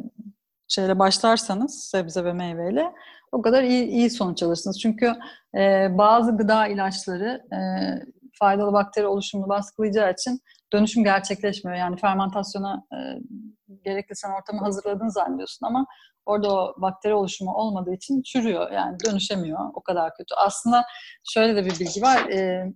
[0.67, 2.93] şeyle başlarsanız sebze ve meyveyle
[3.31, 4.79] o kadar iyi, iyi sonuç alırsınız.
[4.79, 5.13] Çünkü
[5.55, 7.59] e, bazı gıda ilaçları e,
[8.39, 10.41] faydalı bakteri oluşumunu baskılayacağı için
[10.73, 11.77] dönüşüm gerçekleşmiyor.
[11.77, 12.97] Yani fermentasyona e,
[13.83, 15.85] gerekli sen ortamı hazırladığını zannediyorsun ama
[16.25, 18.71] orada o bakteri oluşumu olmadığı için çürüyor.
[18.71, 19.59] Yani dönüşemiyor.
[19.73, 20.35] O kadar kötü.
[20.37, 20.83] Aslında
[21.23, 22.29] şöyle de bir bilgi var.
[22.29, 22.73] E,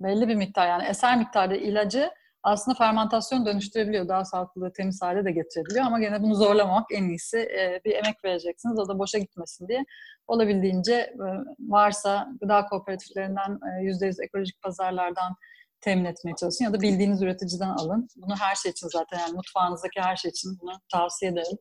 [0.00, 2.10] belli bir miktar yani eser miktarda ilacı
[2.48, 4.08] aslında fermentasyon dönüştürebiliyor.
[4.08, 5.86] Daha sağlıklı, temiz hale de getirebiliyor.
[5.86, 7.38] Ama gene bunu zorlamamak en iyisi.
[7.38, 8.78] E, bir emek vereceksiniz.
[8.78, 9.84] O da boşa gitmesin diye.
[10.26, 11.26] Olabildiğince e,
[11.60, 15.34] varsa gıda kooperatiflerinden, e, %100 ekolojik pazarlardan
[15.80, 16.64] temin etmeye çalışın.
[16.64, 18.08] Ya da bildiğiniz üreticiden alın.
[18.16, 21.58] Bunu her şey için zaten yani mutfağınızdaki her şey için bunu tavsiye ederim.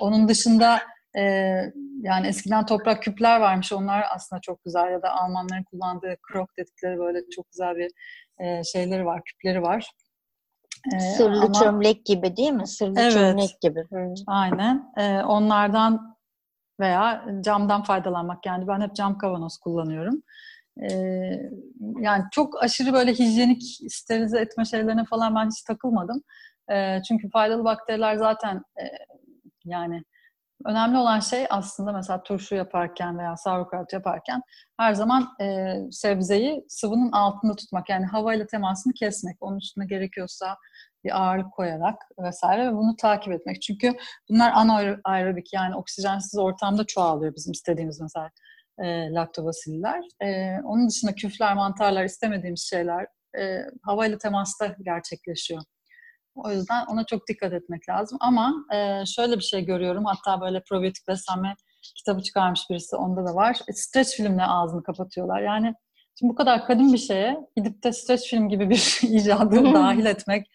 [0.00, 0.80] Onun dışında
[1.16, 1.22] e,
[2.02, 3.72] yani eskiden toprak küpler varmış.
[3.72, 4.92] Onlar aslında çok güzel.
[4.92, 7.90] Ya da Almanların kullandığı krok dedikleri böyle çok güzel bir
[8.38, 9.90] e, şeyleri var, küpleri var.
[10.92, 12.66] Ee, Sırlı ama, çömlek gibi değil mi?
[12.66, 13.84] Sırlı evet, çömlek gibi.
[13.92, 14.14] Hı.
[14.26, 14.92] Aynen.
[14.96, 16.16] Ee, onlardan
[16.80, 18.46] veya camdan faydalanmak.
[18.46, 20.22] Yani ben hep cam kavanoz kullanıyorum.
[20.82, 20.96] Ee,
[22.00, 26.22] yani çok aşırı böyle hijyenik sterilize etme şeylerine falan ben hiç takılmadım.
[26.70, 28.84] Ee, çünkü faydalı bakteriler zaten e,
[29.64, 30.04] yani
[30.64, 34.42] Önemli olan şey aslında mesela turşu yaparken veya sauerkraut yaparken
[34.76, 37.88] her zaman e, sebzeyi sıvının altında tutmak.
[37.88, 39.36] Yani havayla temasını kesmek.
[39.40, 40.56] Onun üstüne gerekiyorsa
[41.04, 43.62] bir ağırlık koyarak vesaire ve bunu takip etmek.
[43.62, 43.92] Çünkü
[44.30, 48.30] bunlar anaerobik yani oksijensiz ortamda çoğalıyor bizim istediğimiz mesela
[48.78, 50.02] e, laktobasiller.
[50.22, 53.06] E, onun dışında küfler, mantarlar istemediğimiz şeyler
[53.38, 55.62] e, havayla temasta gerçekleşiyor.
[56.34, 58.18] O yüzden ona çok dikkat etmek lazım.
[58.20, 60.04] Ama e, şöyle bir şey görüyorum.
[60.04, 61.54] Hatta böyle probiyotik beslenme
[61.96, 62.96] kitabı çıkarmış birisi.
[62.96, 63.60] Onda da var.
[63.68, 65.42] E, streç filmle ağzını kapatıyorlar.
[65.42, 65.74] Yani
[66.18, 70.46] Şimdi bu kadar kadim bir şeye gidip de streç film gibi bir icadı dahil etmek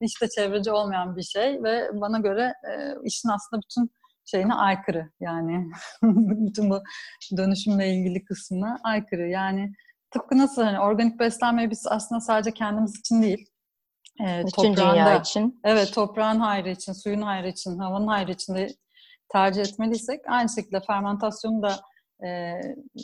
[0.00, 3.90] hiç de çevreci olmayan bir şey ve bana göre e, işin aslında bütün
[4.24, 5.10] şeyine aykırı.
[5.20, 5.70] Yani
[6.46, 6.82] bütün bu
[7.36, 9.28] dönüşümle ilgili kısmına aykırı.
[9.28, 9.72] Yani
[10.10, 13.46] tıpkı nasıl hani organik beslenmeyi biz aslında sadece kendimiz için değil
[14.20, 15.60] e, bütün dünya için.
[15.64, 18.68] Evet toprağın hayrı için suyun hayrı için havanın hayrı için de
[19.28, 21.80] tercih etmeliysek aynı şekilde fermentasyonu da
[22.26, 22.60] e,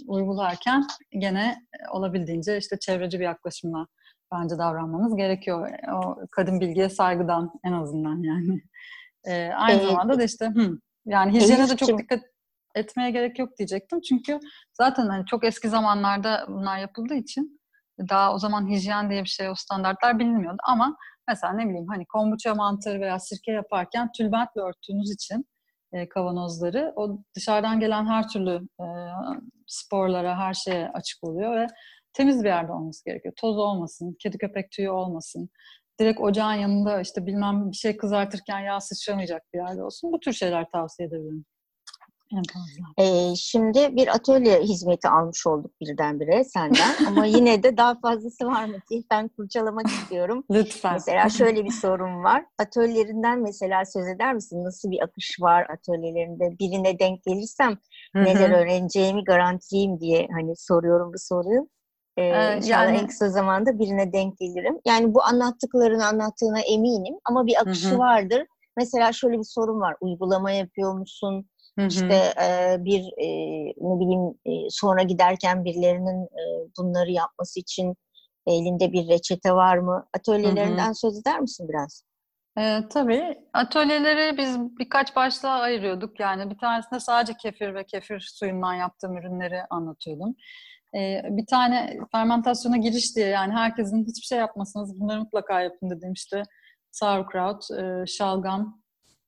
[0.07, 0.87] uygularken
[1.19, 1.57] gene
[1.93, 3.87] olabildiğince işte çevreci bir yaklaşımla
[4.33, 5.71] bence davranmanız gerekiyor.
[5.93, 8.61] O kadın bilgiye saygıdan en azından yani.
[9.25, 12.21] E, aynı ee, zamanda da işte hı, yani hijyene de çok dikkat
[12.75, 14.01] etmeye gerek yok diyecektim.
[14.01, 14.41] Çünkü
[14.73, 17.61] zaten hani çok eski zamanlarda bunlar yapıldığı için
[18.09, 20.97] daha o zaman hijyen diye bir şey o standartlar bilinmiyordu ama
[21.29, 25.47] mesela ne bileyim hani kombuça mantarı veya sirke yaparken tülbentle örttüğünüz için
[25.93, 28.87] e, kavanozları o dışarıdan gelen her türlü e,
[29.67, 31.67] sporlara her şeye açık oluyor ve
[32.13, 33.35] temiz bir yerde olması gerekiyor.
[33.37, 35.51] Toz olmasın, kedi köpek tüyü olmasın.
[36.01, 40.13] Direkt ocağın yanında işte bilmem bir şey kızartırken yağ sıçramayacak bir yerde olsun.
[40.13, 41.45] Bu tür şeyler tavsiye edebilirim.
[42.99, 48.65] Ee, şimdi bir atölye hizmeti almış olduk birdenbire senden ama yine de daha fazlası var
[48.65, 50.45] mı diye ben kurcalamak istiyorum.
[50.51, 50.93] Lütfen.
[50.93, 52.45] Mesela şöyle bir sorum var.
[52.59, 54.65] Atölyelerinden mesela söz eder misin?
[54.65, 56.59] Nasıl bir akış var atölyelerinde?
[56.59, 57.79] Birine denk gelirsem
[58.15, 61.69] neler öğreneceğimi garantileyim diye hani soruyorum bu soruyu.
[62.17, 64.79] Ee, ee, yani en kısa zamanda birine denk gelirim.
[64.87, 67.99] Yani bu anlattıklarını anlattığına eminim ama bir akışı Hı-hı.
[67.99, 68.47] vardır.
[68.77, 69.97] Mesela şöyle bir sorun var.
[70.01, 71.47] Uygulama yapıyor musun?
[71.79, 71.89] Hı-hı.
[71.89, 73.29] İşte e, bir e,
[73.67, 76.43] ne bileyim e, sonra giderken birilerinin e,
[76.79, 77.97] bunları yapması için
[78.47, 80.07] elinde bir reçete var mı?
[80.15, 80.95] Atölyelerinden Hı-hı.
[80.95, 82.05] söz eder misin biraz?
[82.59, 83.39] E, tabii.
[83.53, 86.21] Atölyeleri biz birkaç başlığa ayırıyorduk.
[86.21, 90.35] Yani bir tanesinde sadece kefir ve kefir suyundan yaptığım ürünleri anlatıyordum.
[90.95, 96.13] E, bir tane fermentasyona giriş diye yani herkesin hiçbir şey yapmasanız bunları mutlaka yapın dediğim
[96.13, 96.43] işte
[96.91, 98.83] sauerkraut, e, şalgam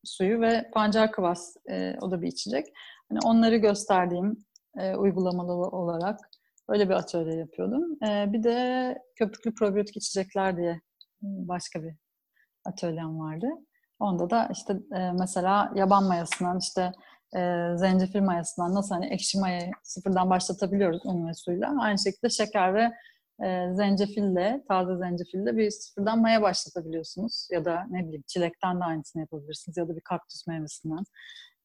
[0.05, 2.66] suyu ve pancar kıvas e, o da bir içecek.
[3.09, 4.37] Hani onları gösterdiğim
[4.79, 6.20] e, uygulamalı olarak
[6.68, 8.05] öyle bir atölye yapıyordum.
[8.09, 10.81] E, bir de köpüklü probiyotik içecekler diye
[11.22, 11.94] başka bir
[12.64, 13.46] atölyem vardı.
[13.98, 16.92] Onda da işte e, mesela yaban mayasından işte
[17.37, 21.75] e, zencefil mayasından nasıl hani ekşi mayayı sıfırdan başlatabiliyoruz un ve suyla.
[21.81, 22.92] Aynı şekilde şeker ve
[23.47, 27.49] e, zencefille, taze zencefille bir sıfırdan maya başlatabiliyorsunuz.
[27.53, 31.05] Ya da ne bileyim çilekten de aynısını yapabilirsiniz ya da bir kaktüs meyvesinden.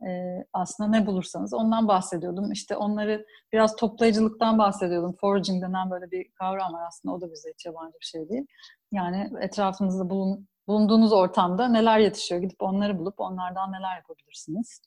[0.08, 0.10] E,
[0.54, 2.52] aslında ne bulursanız ondan bahsediyordum.
[2.52, 5.16] İşte onları biraz toplayıcılıktan bahsediyordum.
[5.22, 7.16] Foraging denen böyle bir kavram var aslında.
[7.16, 8.46] O da bize hiç yabancı bir şey değil.
[8.92, 14.82] Yani etrafınızda bulun, bulunduğunuz ortamda neler yetişiyor gidip onları bulup onlardan neler yapabilirsiniz.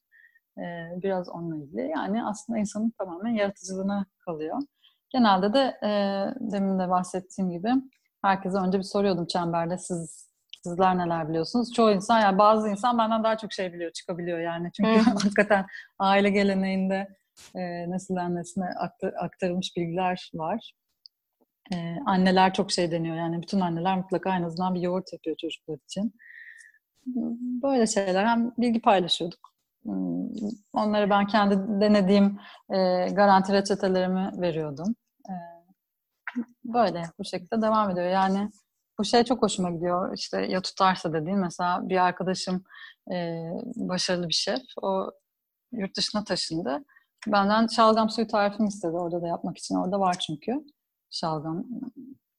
[0.58, 0.62] E,
[1.02, 1.88] biraz onunla ilgili.
[1.88, 4.58] Yani aslında insanın tamamen yaratıcılığına kalıyor.
[5.10, 5.90] Genelde de e,
[6.40, 7.70] demin de bahsettiğim gibi
[8.22, 10.32] herkese önce bir soruyordum çemberde siz
[10.64, 11.72] sizler neler biliyorsunuz?
[11.72, 14.70] Çoğu insan yani bazı insan benden daha çok şey biliyor, çıkabiliyor yani.
[14.72, 15.66] Çünkü hakikaten
[15.98, 17.08] aile geleneğinde
[17.54, 18.64] e, nesilden nesile
[19.20, 20.72] aktarılmış bilgiler var.
[21.72, 25.78] E, anneler çok şey deniyor yani bütün anneler mutlaka en azından bir yoğurt yapıyor çocuklar
[25.84, 26.14] için.
[27.62, 29.51] Böyle şeyler hem bilgi paylaşıyorduk
[30.72, 32.38] onları ben kendi denediğim
[32.70, 34.94] e, garanti reçetelerimi veriyordum.
[35.28, 35.32] E,
[36.64, 38.06] böyle bu şekilde devam ediyor.
[38.06, 38.50] Yani
[38.98, 40.14] bu şey çok hoşuma gidiyor.
[40.16, 42.64] İşte ya tutarsa dediğin mesela bir arkadaşım
[43.12, 43.44] e,
[43.76, 44.62] başarılı bir şef.
[44.82, 45.10] O
[45.72, 46.84] yurt dışına taşındı.
[47.26, 49.74] Benden şalgam suyu tarifini istedi orada da yapmak için.
[49.74, 50.64] Orada var çünkü
[51.10, 51.64] şalgam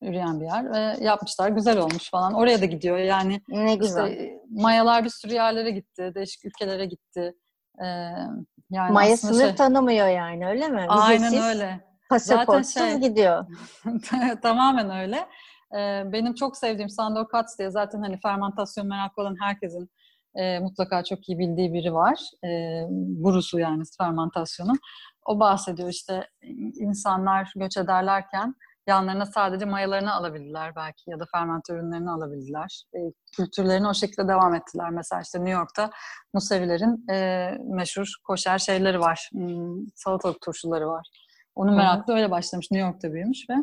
[0.04, 1.50] üreyen bir yer ve yapmışlar.
[1.50, 2.34] Güzel olmuş falan.
[2.34, 2.98] Oraya da gidiyor.
[2.98, 4.12] Yani ne güzel.
[4.12, 6.12] Işte, mayalar bir sürü yerlere gitti.
[6.16, 7.34] Değişik ülkelere gitti.
[7.80, 7.86] Ee,
[8.70, 9.56] yani Maya sınır şey...
[9.56, 10.86] tanımıyor yani öyle mi?
[10.89, 11.80] Aynen Vizesiz, öyle.
[12.10, 13.46] Pasaportsuz şey, gidiyor.
[14.42, 15.28] tamamen öyle.
[15.78, 19.89] Ee, benim çok sevdiğim Sandor Katz diye zaten hani fermentasyon meraklı olan herkesin
[20.36, 22.20] e, mutlaka çok iyi bildiği biri var.
[22.46, 22.50] E,
[23.22, 24.80] gurusu yani fermentasyonun.
[25.26, 26.30] O bahsediyor işte
[26.80, 28.56] insanlar göç ederlerken
[28.88, 32.84] yanlarına sadece mayalarını alabildiler belki ya da fermente ürünlerini alabildiler.
[32.96, 33.00] E,
[33.36, 34.89] kültürlerini o şekilde devam ettiler.
[34.89, 35.89] Mesela işte New York'ta
[36.34, 39.30] Musevilerin e, meşhur koşer şeyleri var.
[39.32, 41.07] Hmm, salatalık turşuları var.
[41.55, 42.72] Onun meraklı öyle başlamış.
[42.72, 43.55] New York'ta büyümüş ve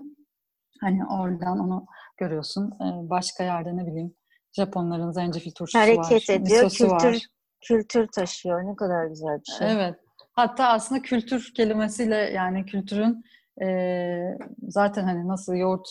[0.81, 1.87] hani oradan onu
[2.17, 2.71] görüyorsun.
[2.71, 4.15] E, başka yerde ne bileyim
[4.53, 6.07] Japonların zencefil turşusu Hareket var.
[6.07, 6.71] Hareket ediyor.
[6.71, 7.27] Kültür, var.
[7.61, 8.67] kültür taşıyor.
[8.67, 9.73] Ne kadar güzel bir şey.
[9.73, 9.95] Evet.
[10.33, 13.25] Hatta aslında kültür kelimesiyle yani kültürün
[13.63, 14.39] e,
[14.69, 15.89] zaten hani nasıl yoğurt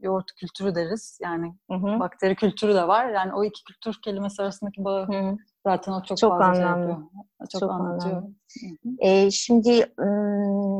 [0.00, 2.00] yoğurt kültürü deriz yani Hı hı.
[2.00, 3.08] bakteri kültürü de var.
[3.08, 5.36] Yani o iki kültür kelimesi arasındaki bağı Hı.
[5.66, 6.88] zaten o çok, Çok fazla şey anlamlı.
[6.90, 7.10] yapıyor.
[7.52, 8.16] Çok, Çok anlatıyor.
[8.16, 8.34] anlamlı.
[8.60, 8.94] Hı hı.
[8.98, 9.86] E, şimdi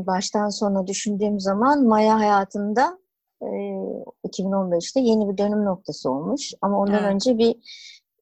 [0.06, 2.98] baştan sona düşündüğüm zaman Maya hayatında
[3.42, 3.46] e,
[4.28, 6.52] 2015'te yeni bir dönüm noktası olmuş.
[6.62, 7.14] Ama ondan Evet.
[7.14, 7.56] önce bir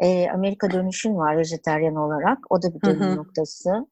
[0.00, 2.38] e, Amerika dönüşün var vejeteryan olarak.
[2.50, 3.16] O da bir Hı dönüm hı.
[3.16, 3.86] noktası.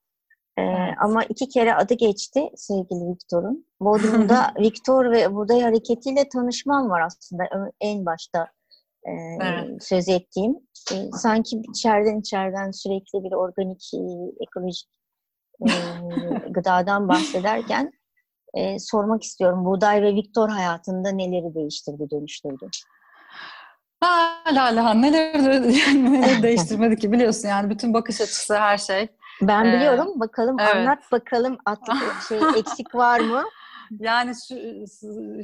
[0.60, 0.94] E, Evet.
[1.00, 3.66] Ama iki kere adı geçti sevgili Viktor'un.
[3.80, 7.44] Bodrum'da Viktor ve Buğday Hareketi'yle tanışmam var aslında
[7.80, 8.48] en başta
[9.04, 9.84] e, Evet.
[9.84, 10.56] söz ettiğim.
[10.92, 14.00] E, sanki içeriden içeriden sürekli bir organik, e,
[14.44, 14.88] ekolojik
[15.60, 15.68] e,
[16.50, 17.92] gıdadan bahsederken
[18.54, 19.64] e, sormak istiyorum.
[19.64, 22.66] Buğday ve Viktor hayatında neleri değiştirdi, dönüştürdü?
[24.00, 25.34] Hala hala neler,
[26.12, 29.08] neler değiştirmedi ki biliyorsun yani bütün bakış açısı her şey.
[29.42, 30.20] Ben Ee, biliyorum.
[30.20, 30.74] Bakalım evet.
[30.74, 31.96] anlat bakalım atlık
[32.28, 33.44] şey eksik var mı?
[33.98, 34.54] Yani şu,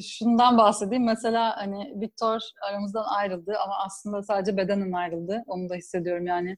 [0.01, 1.05] şundan bahsedeyim.
[1.05, 5.43] Mesela hani Viktor aramızdan ayrıldı ama aslında sadece bedenen ayrıldı.
[5.47, 6.57] Onu da hissediyorum yani.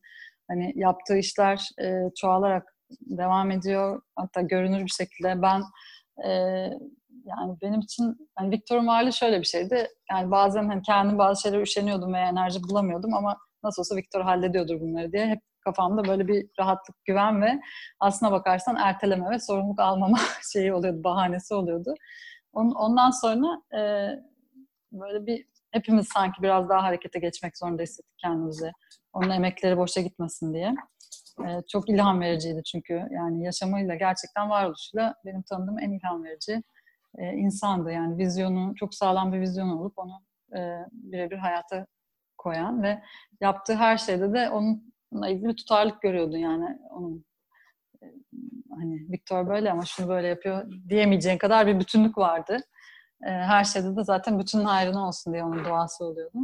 [0.48, 4.02] Hani yaptığı işler e, çoğalarak devam ediyor.
[4.16, 5.42] Hatta görünür bir şekilde.
[5.42, 5.62] Ben
[6.24, 6.30] e,
[7.24, 9.88] yani benim için hani Viktor'un varlığı şöyle bir şeydi.
[10.10, 14.80] Yani bazen hani kendim bazı şeylere üşeniyordum veya enerji bulamıyordum ama nasıl olsa Viktor hallediyordur
[14.80, 17.60] bunları diye hep kafamda böyle bir rahatlık, güven ve
[18.00, 20.18] aslına bakarsan erteleme ve sorumluluk almama
[20.52, 21.94] şeyi oluyordu, bahanesi oluyordu.
[22.52, 23.80] On, ondan sonra e,
[24.92, 28.72] böyle bir hepimiz sanki biraz daha harekete geçmek zorunda hissettik kendimizi.
[29.12, 30.74] Onun emekleri boşa gitmesin diye.
[31.46, 36.62] E, çok ilham vericiydi çünkü yani yaşamıyla gerçekten varoluşuyla benim tanıdığım en ilham verici
[37.18, 37.92] e, insandı.
[37.92, 40.22] Yani vizyonu, çok sağlam bir vizyon olup onu
[40.56, 41.86] e, birebir hayata
[42.38, 43.02] koyan ve
[43.40, 44.78] yaptığı her şeyde de onunla
[45.12, 47.24] ilgili bir tutarlılık görüyordu yani onun
[48.02, 48.06] e,
[48.70, 52.58] hani Viktor böyle ama şunu böyle yapıyor diyemeyeceğin kadar bir bütünlük vardı.
[53.26, 56.38] E, her şeyde de zaten bütün hayrına olsun diye onun duası oluyordu.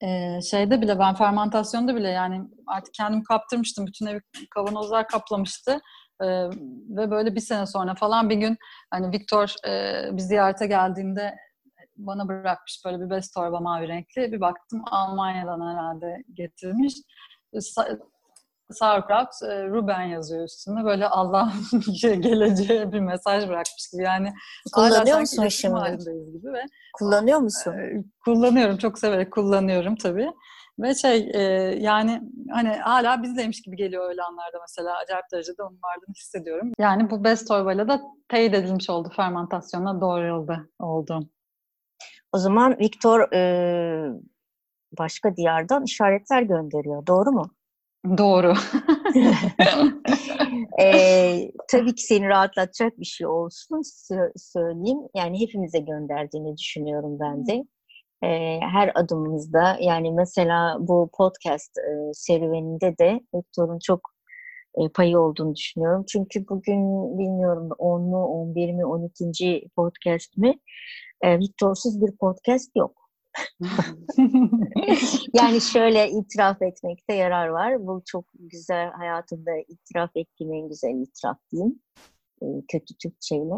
[0.00, 3.86] E, şeyde bile ben fermentasyonda bile yani artık kendimi kaptırmıştım.
[3.86, 4.20] Bütün evi
[4.50, 5.80] kavanozlar kaplamıştı.
[6.20, 6.26] E,
[6.88, 8.56] ve böyle bir sene sonra falan bir gün
[8.90, 11.34] hani Viktor e, bir ziyarete geldiğinde
[11.96, 14.32] bana bırakmış böyle bir bez torba mavi renkli.
[14.32, 16.94] Bir baktım Almanya'dan herhalde getirmiş.
[17.54, 18.00] Sa-
[18.70, 20.84] Sauerkraut, Ruben yazıyor üstünde.
[20.84, 24.02] Böyle Allah'ın şey, geleceğe bir mesaj bırakmış gibi.
[24.02, 24.32] Yani
[24.74, 25.96] Kullanıyor musun şimdi?
[26.32, 26.62] gibi ve
[26.94, 27.72] Kullanıyor musun?
[27.72, 28.76] e, kullanıyorum.
[28.76, 30.30] Çok severek kullanıyorum tabii.
[30.78, 31.40] Ve şey e,
[31.80, 36.72] yani hani hala bizdeymiş gibi geliyor öyle anlarda mesela acayip derecede onun varlığını hissediyorum.
[36.78, 41.20] Yani bu bez torbayla da teyit edilmiş oldu fermentasyona doğru yolda oldu.
[42.32, 44.10] O zaman Viktor e,
[44.98, 47.06] başka diyardan işaretler gönderiyor.
[47.06, 47.50] Doğru mu?
[48.18, 48.54] Doğru.
[50.82, 54.98] e, tabii ki seni rahatlatacak bir şey olsun sö- söyleyeyim.
[55.14, 57.64] Yani hepimize gönderdiğini düşünüyorum ben de.
[58.22, 64.00] E, her adımımızda yani mesela bu podcast e, serüveninde de Viktor'un çok
[64.76, 66.04] e, payı olduğunu düşünüyorum.
[66.08, 66.78] Çünkü bugün
[67.18, 69.68] bilmiyorum 10 mu, 11 mi, 12.
[69.76, 70.58] podcast mi?
[71.22, 73.03] E, Viktor'suz bir podcast yok.
[75.34, 77.86] yani şöyle itiraf etmekte yarar var.
[77.86, 81.82] Bu çok güzel hayatımda itiraf ettiğim en güzel itiraf diyeyim.
[82.42, 83.54] E, kötü Türkçeyle.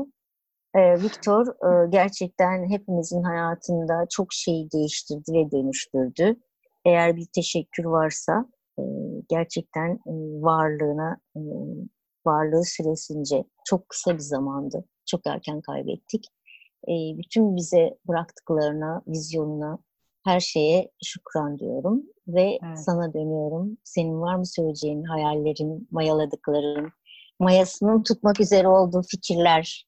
[0.75, 6.37] E, Viktor e, gerçekten hepimizin hayatında çok şey değiştirdi ve dönüştürdü.
[6.85, 8.47] Eğer bir teşekkür varsa
[8.79, 8.83] e,
[9.29, 10.13] gerçekten e,
[10.43, 11.41] varlığına, e,
[12.27, 14.85] varlığı süresince çok kısa bir zamandı.
[15.07, 16.25] Çok erken kaybettik.
[16.89, 19.79] E, bütün bize bıraktıklarına, vizyonuna,
[20.25, 22.03] her şeye şükran diyorum.
[22.29, 22.79] Ve Evet.
[22.79, 23.77] sana dönüyorum.
[23.85, 26.93] Senin var mı söyleyeceğin hayallerin, mayaladıkların,
[27.41, 29.87] mayasının tutmak üzere olduğu fikirler?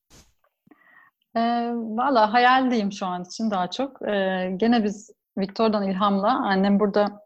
[1.37, 1.41] E,
[1.75, 4.03] Valla hayaldeyim şu an için daha çok.
[4.09, 4.15] E,
[4.57, 7.25] gene biz Viktor'dan ilhamla annem burada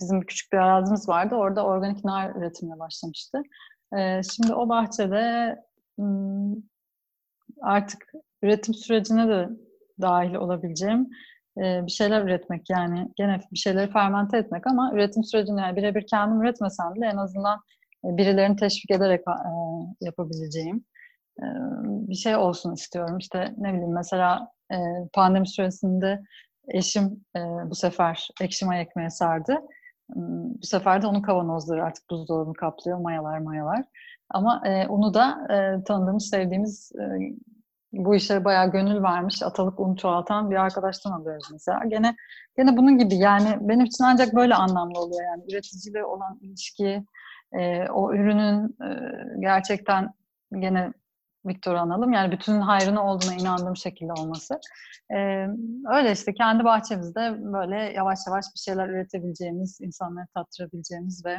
[0.00, 1.34] bizim küçük bir arazimiz vardı.
[1.34, 3.42] Orada organik nar üretimine başlamıştı.
[4.32, 5.56] Şimdi o bahçede
[7.62, 8.12] artık
[8.42, 9.48] üretim sürecine de
[10.00, 11.08] dahil olabileceğim
[11.58, 16.06] e, bir şeyler üretmek yani gene bir şeyleri fermente etmek ama üretim sürecini yani birebir
[16.06, 17.58] kendim üretmesem bile en azından
[18.04, 19.34] e, birilerini teşvik ederek e,
[20.00, 20.84] yapabileceğim
[21.82, 23.18] bir şey olsun istiyorum.
[23.18, 24.48] İşte ne bileyim mesela
[25.12, 26.22] pandemi süresinde
[26.68, 27.24] eşim
[27.64, 29.52] bu sefer ekşi maya ekmeğe sardı.
[30.12, 32.98] Hmm, Bu sefer de onun kavanozları artık buzdolabını kaplıyor.
[32.98, 33.84] Mayalar mayalar.
[34.30, 35.46] Ama onu da
[35.84, 36.92] tanıdığımız, sevdiğimiz
[37.92, 41.80] bu işe bayağı gönül vermiş, atalık un çoğaltan bir arkadaştan alıyoruz mesela.
[41.88, 42.16] Gene
[42.56, 47.04] gene bunun gibi yani benim için ancak böyle anlamlı oluyor yani üreticiyle olan ilişki,
[47.52, 48.88] e, o ürünün e,
[49.40, 50.14] gerçekten
[50.58, 50.92] gene
[51.46, 52.12] Victor analım.
[52.12, 54.60] Yani bütün hayrına olduğuna inandığım şekilde olması.
[55.10, 55.46] Ee,
[55.94, 61.36] öyle işte kendi bahçemizde böyle yavaş yavaş bir şeyler üretebileceğimiz, insanları tattırabileceğimiz ve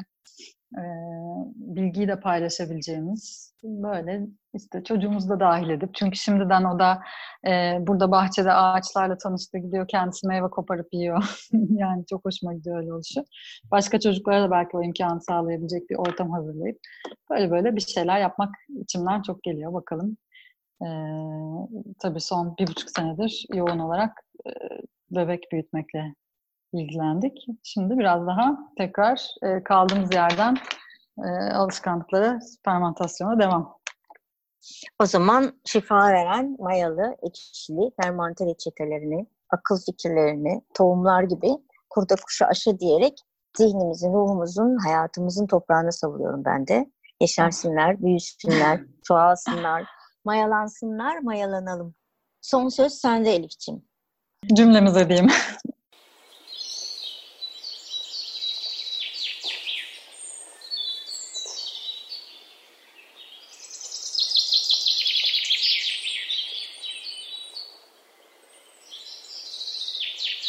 [1.55, 7.01] bilgiyi de paylaşabileceğimiz böyle işte çocuğumuzu da dahil edip çünkü şimdiden o da
[7.47, 11.24] e, burada bahçede ağaçlarla tanıştı gidiyor kendisi meyve koparıp yiyor.
[11.69, 13.26] Yani çok hoşuma gidiyor öyle oluşu.
[13.72, 16.78] Başka çocuklara da belki o imkanı sağlayabilecek bir ortam hazırlayıp
[17.30, 19.74] böyle böyle bir şeyler yapmak içimden çok geliyor.
[19.74, 20.17] Bakalım
[20.82, 20.88] e,
[21.99, 24.11] tabii son bir buçuk senedir yoğun olarak
[24.47, 24.51] e,
[25.11, 26.15] bebek büyütmekle
[26.74, 27.45] ilgilendik.
[27.63, 30.57] Şimdi biraz daha tekrar e, kaldığımız yerden
[31.17, 33.78] e, alışkanlıklara, fermentasyona devam.
[34.99, 41.47] O zaman şifa veren mayalı, ekşili, fermante reçetelerini, akıl fikirlerini, tohumlar gibi
[41.89, 43.17] kurda kuşa aşı diyerek
[43.57, 46.91] zihnimizin, ruhumuzun, hayatımızın toprağına savuruyorum ben de.
[47.22, 49.84] Yeşersinler, büyüsünler, çoğalsınlar,
[50.26, 51.95] mayalansınlar, mayalanalım.
[52.41, 53.86] Son söz sende Elif'ciğim.
[54.53, 55.30] Cümlemize diyeyim.